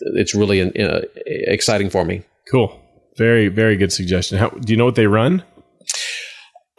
[0.00, 2.22] it's really uh, exciting for me.
[2.50, 2.76] Cool.
[3.16, 4.38] Very, very good suggestion.
[4.38, 5.44] How, do you know what they run?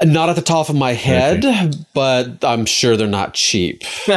[0.04, 1.46] Not at the top of my head,
[1.94, 3.84] but I'm sure they're not cheap.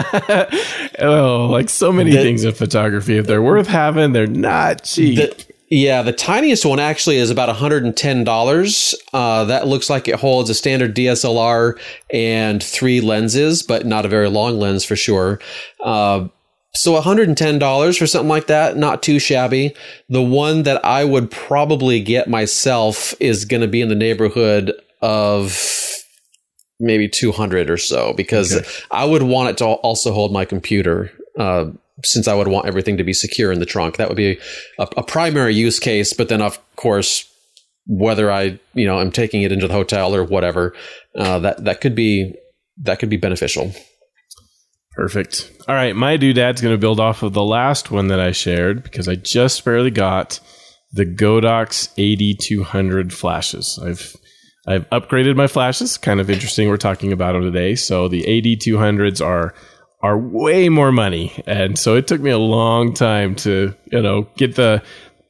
[0.98, 3.18] oh, like so many The- things in photography.
[3.18, 5.16] If they're worth having, they're not cheap.
[5.16, 8.94] The, yeah, the tiniest one actually is about $110.
[9.12, 11.78] Uh, that looks like it holds a standard DSLR
[12.12, 15.40] and three lenses, but not a very long lens for sure.
[15.82, 16.28] Uh,
[16.76, 19.74] so $110 for something like that, not too shabby.
[20.08, 24.72] The one that I would probably get myself is going to be in the neighborhood
[25.04, 25.60] of
[26.80, 28.66] maybe 200 or so because Okay.
[28.90, 31.12] I would want it to also hold my computer.
[31.38, 31.66] Uh,
[32.02, 34.38] since I would want everything to be secure in the trunk, that would be
[34.78, 36.12] a, a primary use case.
[36.12, 37.30] But then, of course,
[37.86, 40.74] whether I, you know, am taking it into the hotel or whatever,
[41.14, 42.34] uh, that that could be
[42.78, 43.72] that could be beneficial.
[44.96, 45.50] Perfect.
[45.68, 48.82] All right, my doodad's going to build off of the last one that I shared
[48.82, 50.40] because I just barely got
[50.92, 53.78] the Godox AD200 flashes.
[53.82, 54.14] I've
[54.66, 55.96] I've upgraded my flashes.
[55.96, 56.68] Kind of interesting.
[56.68, 57.74] We're talking about them today.
[57.74, 59.54] So the AD200s are
[60.02, 64.28] are way more money, and so it took me a long time to you know
[64.36, 64.82] get the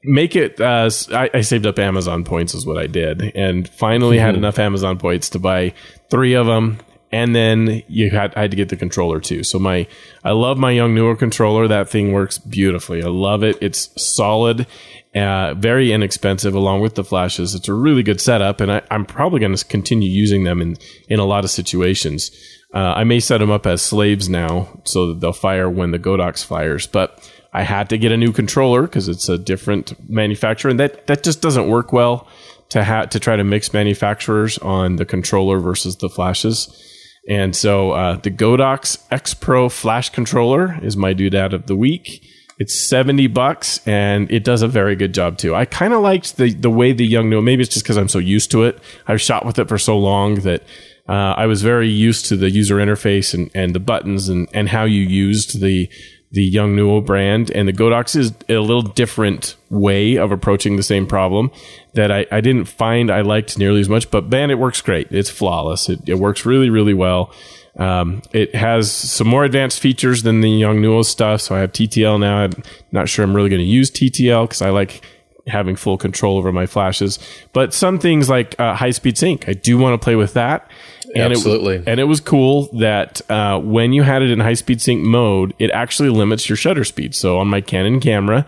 [0.03, 0.61] make it.
[0.61, 4.59] Uh, I, I saved up Amazon points is what I did, and finally had enough
[4.59, 5.74] Amazon points to buy
[6.11, 6.80] three of them
[7.14, 9.45] and then you had I had to get the controller too.
[9.45, 9.87] So my
[10.24, 11.68] I love my Yongnuo controller.
[11.68, 13.05] That thing works beautifully.
[13.05, 13.57] I love it.
[13.61, 14.66] It's solid,
[15.15, 17.55] uh, very inexpensive, along with the flashes.
[17.55, 20.77] It's a really good setup, and I, I'm probably going to continue using them in
[21.09, 22.31] in a lot of situations.
[22.75, 25.99] Uh, I may set them up as slaves now, so that they'll fire when the
[25.99, 27.31] Godox fires, but.
[27.57, 31.23] I had to get a new controller because it's a different manufacturer, and that, that
[31.23, 32.27] just doesn't work well
[32.71, 36.69] to ha- to try to mix manufacturers on the controller versus the flashes.
[37.29, 41.77] And so uh, the Godox X Pro Flash controller is my dude doodad of the
[41.77, 42.27] week.
[42.59, 45.55] It's seventy bucks, and it does a very good job too.
[45.55, 47.43] I kind of liked the the way the Yongnuo.
[47.43, 48.79] Maybe it's just because I'm so used to it.
[49.09, 50.63] I've shot with it for so long that
[51.09, 54.69] uh, I was very used to the user interface and, and the buttons and, and
[54.69, 55.89] how you used the
[56.31, 61.07] the Yongnuo brand, and the Godox is a little different way of approaching the same
[61.07, 61.51] problem
[61.95, 64.11] that I, I didn't find I liked nearly as much.
[64.11, 65.07] But man, it works great.
[65.13, 65.89] It's flawless.
[65.89, 67.33] It, it works really, really well.
[67.77, 71.41] Um, it has some more advanced features than the Young Yongnuo stuff.
[71.41, 72.39] So I have TTL now.
[72.39, 72.53] I'm
[72.93, 75.05] not sure I'm really going to use TTL because I like
[75.47, 77.18] having full control over my flashes.
[77.53, 80.70] But some things like uh, high speed sync, I do want to play with that.
[81.14, 81.77] And Absolutely.
[81.77, 85.03] It, and it was cool that uh, when you had it in high speed sync
[85.03, 87.14] mode, it actually limits your shutter speed.
[87.14, 88.47] So on my Canon camera,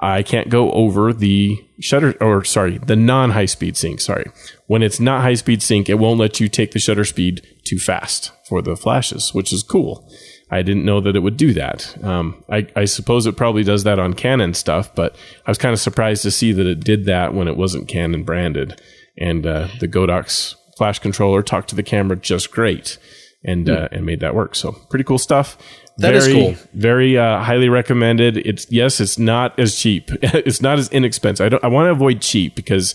[0.00, 4.00] I can't go over the shutter, or sorry, the non high speed sync.
[4.00, 4.26] Sorry.
[4.66, 7.78] When it's not high speed sync, it won't let you take the shutter speed too
[7.78, 10.10] fast for the flashes, which is cool.
[10.50, 11.96] I didn't know that it would do that.
[12.04, 15.72] Um, I, I, suppose it probably does that on Canon stuff, but I was kind
[15.72, 18.80] of surprised to see that it did that when it wasn't Canon branded.
[19.18, 22.98] And uh, the Godox flash controller talked to the camera just great,
[23.44, 24.54] and uh, and made that work.
[24.54, 25.56] So pretty cool stuff.
[25.98, 26.68] That very, is cool.
[26.74, 28.36] Very uh, highly recommended.
[28.38, 30.10] It's yes, it's not as cheap.
[30.22, 31.44] it's not as inexpensive.
[31.44, 31.64] I don't.
[31.64, 32.94] I want to avoid cheap because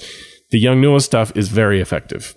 [0.51, 2.35] the Yongnuo stuff is very effective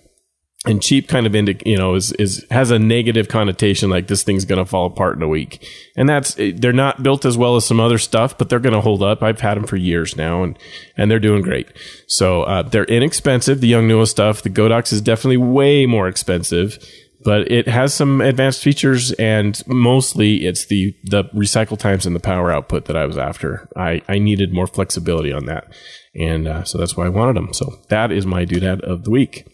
[0.66, 4.22] and cheap kind of indi- you know is is has a negative connotation like this
[4.22, 7.56] thing's going to fall apart in a week and that's they're not built as well
[7.56, 10.16] as some other stuff but they're going to hold up i've had them for years
[10.16, 10.58] now and
[10.96, 11.68] and they're doing great
[12.06, 16.78] so uh, they're inexpensive the Yongnuo stuff the godox is definitely way more expensive
[17.24, 22.20] but it has some advanced features and mostly it's the the recycle times and the
[22.20, 23.68] power output that i was after.
[23.76, 25.72] I i needed more flexibility on that
[26.14, 29.10] and uh, so that's why i wanted them so that is my doodad of the
[29.10, 29.46] week.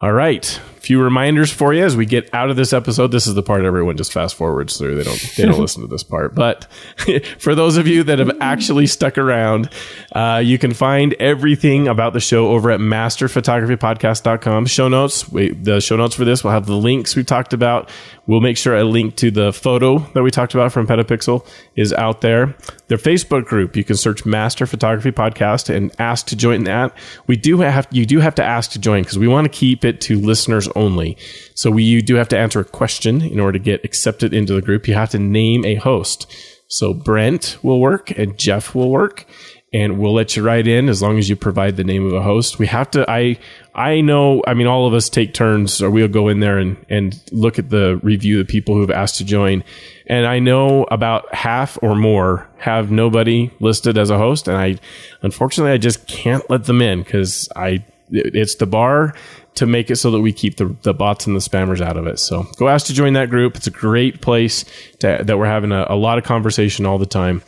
[0.00, 0.60] All right.
[0.82, 3.12] Few reminders for you as we get out of this episode.
[3.12, 4.96] This is the part everyone just fast forwards through.
[4.96, 6.34] They don't they don't listen to this part.
[6.34, 6.64] But
[7.38, 9.70] for those of you that have actually stuck around,
[10.10, 14.66] uh, you can find everything about the show over at masterphotographypodcast.com.
[14.66, 15.28] Show notes.
[15.30, 17.88] We, the show notes for this will have the links we talked about.
[18.26, 21.92] We'll make sure a link to the photo that we talked about from Petapixel is
[21.92, 22.56] out there.
[22.88, 26.96] Their Facebook group, you can search Master Photography Podcast and ask to join that.
[27.26, 29.84] We do have you do have to ask to join because we want to keep
[29.84, 31.16] it to listeners only.
[31.54, 34.54] So we you do have to answer a question in order to get accepted into
[34.54, 34.88] the group.
[34.88, 36.32] You have to name a host.
[36.68, 39.26] So Brent will work and Jeff will work
[39.72, 42.22] and we'll let you write in as long as you provide the name of a
[42.22, 42.58] host.
[42.58, 43.10] We have to.
[43.10, 43.38] I
[43.74, 44.42] I know.
[44.46, 47.58] I mean, all of us take turns, or we'll go in there and and look
[47.58, 49.64] at the review the people who have asked to join.
[50.06, 54.78] And I know about half or more have nobody listed as a host, and I
[55.22, 59.14] unfortunately I just can't let them in because I it's the bar
[59.54, 62.06] to make it so that we keep the, the bots and the spammers out of
[62.06, 62.18] it.
[62.18, 63.56] So go ask to join that group.
[63.56, 64.64] It's a great place
[65.00, 67.42] to, that we're having a, a lot of conversation all the time.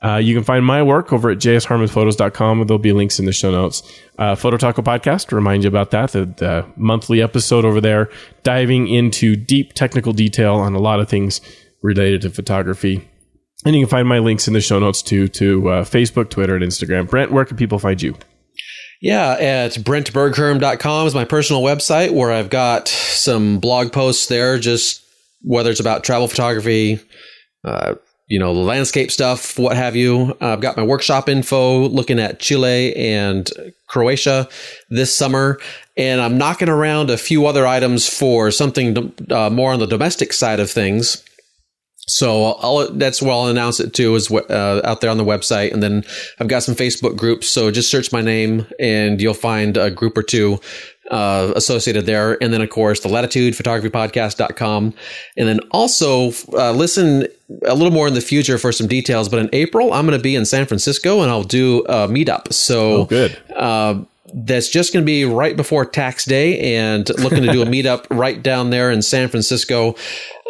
[0.00, 2.66] Uh, you can find my work over at jsharmonphotos.com.
[2.66, 3.82] There'll be links in the show notes.
[4.16, 8.08] Uh, Photo Taco Podcast, remind you about that, the, the, monthly episode over there,
[8.44, 11.40] diving into deep technical detail on a lot of things
[11.82, 13.08] related to photography.
[13.64, 16.54] And you can find my links in the show notes too, to uh, Facebook, Twitter,
[16.54, 17.10] and Instagram.
[17.10, 18.16] Brent, where can people find you?
[19.00, 25.04] Yeah, at brentbergherm.com is my personal website where I've got some blog posts there, just
[25.42, 26.98] whether it's about travel photography,
[27.64, 27.94] uh,
[28.26, 30.36] you know, landscape stuff, what have you.
[30.40, 33.48] I've got my workshop info looking at Chile and
[33.86, 34.48] Croatia
[34.90, 35.58] this summer.
[35.96, 40.32] And I'm knocking around a few other items for something uh, more on the domestic
[40.32, 41.24] side of things.
[42.08, 45.72] So I'll, that's where I'll announce it too, is uh, out there on the website.
[45.72, 46.04] And then
[46.40, 47.48] I've got some Facebook groups.
[47.48, 50.58] So just search my name and you'll find a group or two
[51.10, 52.42] uh, associated there.
[52.42, 54.94] And then, of course, the latitude photography podcast.com.
[55.36, 57.26] And then also uh, listen
[57.66, 59.28] a little more in the future for some details.
[59.28, 62.52] But in April, I'm going to be in San Francisco and I'll do a meetup.
[62.52, 63.38] So oh, good.
[63.54, 64.02] Uh,
[64.34, 68.06] that's just going to be right before tax day and looking to do a meetup
[68.10, 69.96] right down there in San Francisco.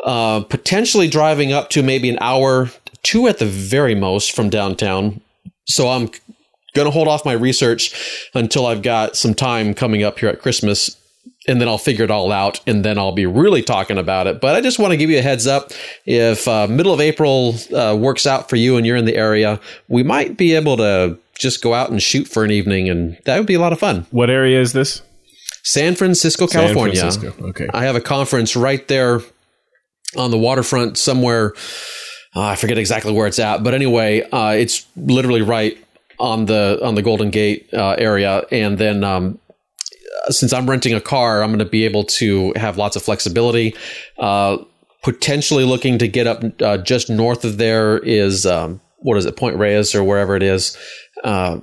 [0.04, 2.70] Uh, potentially driving up to maybe an hour,
[3.02, 5.20] two at the very most from downtown.
[5.66, 6.10] So I'm
[6.74, 10.40] going to hold off my research until I've got some time coming up here at
[10.40, 10.96] Christmas
[11.46, 14.40] and then I'll figure it all out and then I'll be really talking about it.
[14.40, 15.72] But I just want to give you a heads up.
[16.04, 19.58] If uh, middle of April uh, works out for you and you're in the area,
[19.88, 23.38] we might be able to just go out and shoot for an evening and that
[23.38, 24.06] would be a lot of fun.
[24.10, 25.02] What area is this?
[25.62, 26.96] San Francisco, California.
[26.96, 27.46] San Francisco.
[27.48, 27.68] Okay.
[27.72, 29.20] I have a conference right there
[30.16, 31.54] on the waterfront somewhere.
[32.34, 35.76] Uh, I forget exactly where it's at, but anyway, uh, it's literally right
[36.18, 39.38] on the on the Golden Gate uh, area, and then um,
[40.28, 43.74] since I'm renting a car, I'm going to be able to have lots of flexibility.
[44.18, 44.58] Uh,
[45.02, 49.36] potentially looking to get up uh, just north of there is um, what is it,
[49.36, 50.76] Point Reyes or wherever it is.
[51.24, 51.60] Uh,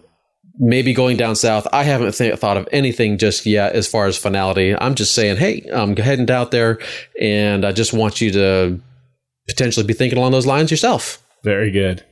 [0.59, 1.67] maybe going down south.
[1.71, 4.75] I haven't th- thought of anything just yet as far as finality.
[4.75, 6.79] I'm just saying, hey, I'm heading out there,
[7.19, 8.79] and I just want you to
[9.47, 11.23] potentially be thinking along those lines yourself.
[11.43, 12.03] Very good.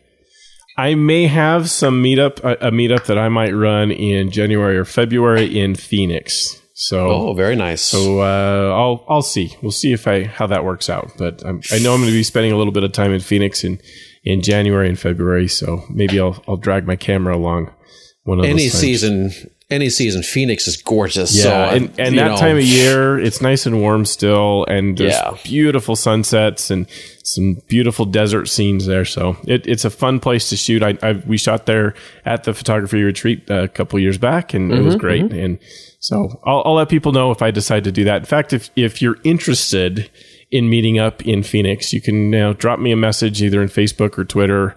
[0.77, 5.59] I may have some meetup a, meetup that I might run in January or February
[5.59, 6.59] in Phoenix.
[6.73, 7.81] So Oh, very nice.
[7.81, 9.55] So uh, I'll I'll see.
[9.61, 11.11] We'll see if I how that works out.
[11.17, 13.19] But I'm, I know I'm going to be spending a little bit of time in
[13.19, 13.79] Phoenix in
[14.23, 15.47] in January and February.
[15.47, 17.71] So maybe I'll I'll drag my camera along
[18.23, 19.31] one of any season,
[19.69, 21.35] any season, Phoenix is gorgeous.
[21.35, 24.65] Yeah, so, uh, and, and that know, time of year, it's nice and warm still,
[24.65, 25.35] and there's Yeah.
[25.43, 26.87] beautiful sunsets and
[27.23, 29.05] some beautiful desert scenes there.
[29.05, 30.83] So it, it's a fun place to shoot.
[30.83, 31.95] I, I we shot there
[32.25, 35.31] at the photography retreat a couple years back, and it Mm-hmm, was great.
[35.33, 35.57] And
[35.99, 38.17] so I'll, I'll let people know if I decide to do that.
[38.17, 40.09] In fact, if if you're interested
[40.51, 43.69] in meeting up in Phoenix, you can you know, drop me a message either in
[43.69, 44.75] Facebook or Twitter.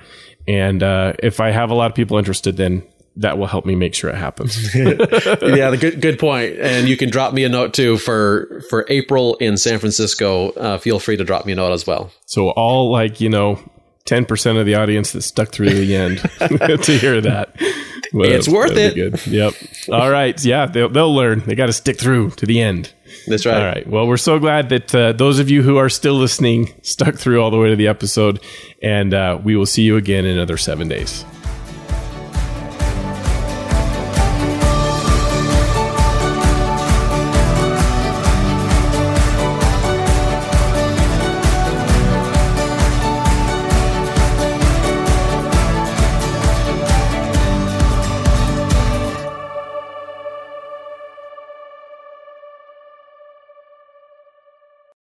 [0.49, 2.83] And uh, if I have a lot of people interested, then
[3.17, 4.75] that will help me make sure it happens.
[4.75, 6.57] yeah, the good good point.
[6.59, 10.51] And you can drop me a note too for for April in San Francisco.
[10.51, 12.11] Uh, feel free to drop me a note as well.
[12.27, 13.59] So all like you know,
[14.05, 16.19] ten percent of the audience that stuck through the end
[16.83, 17.57] to hear that.
[18.13, 18.95] Well, It's worth it.
[18.95, 19.27] Good.
[19.27, 19.55] Yep.
[19.91, 20.43] All right.
[20.45, 21.41] Yeah, they'll, they'll learn.
[21.41, 22.93] They got to stick through to the end.
[23.27, 23.57] That's right.
[23.57, 23.87] All right.
[23.87, 27.43] Well, we're so glad that uh, those of you who are still listening stuck through
[27.43, 28.41] all the way to the episode,
[28.81, 31.25] and uh, we will see you again in another seven days.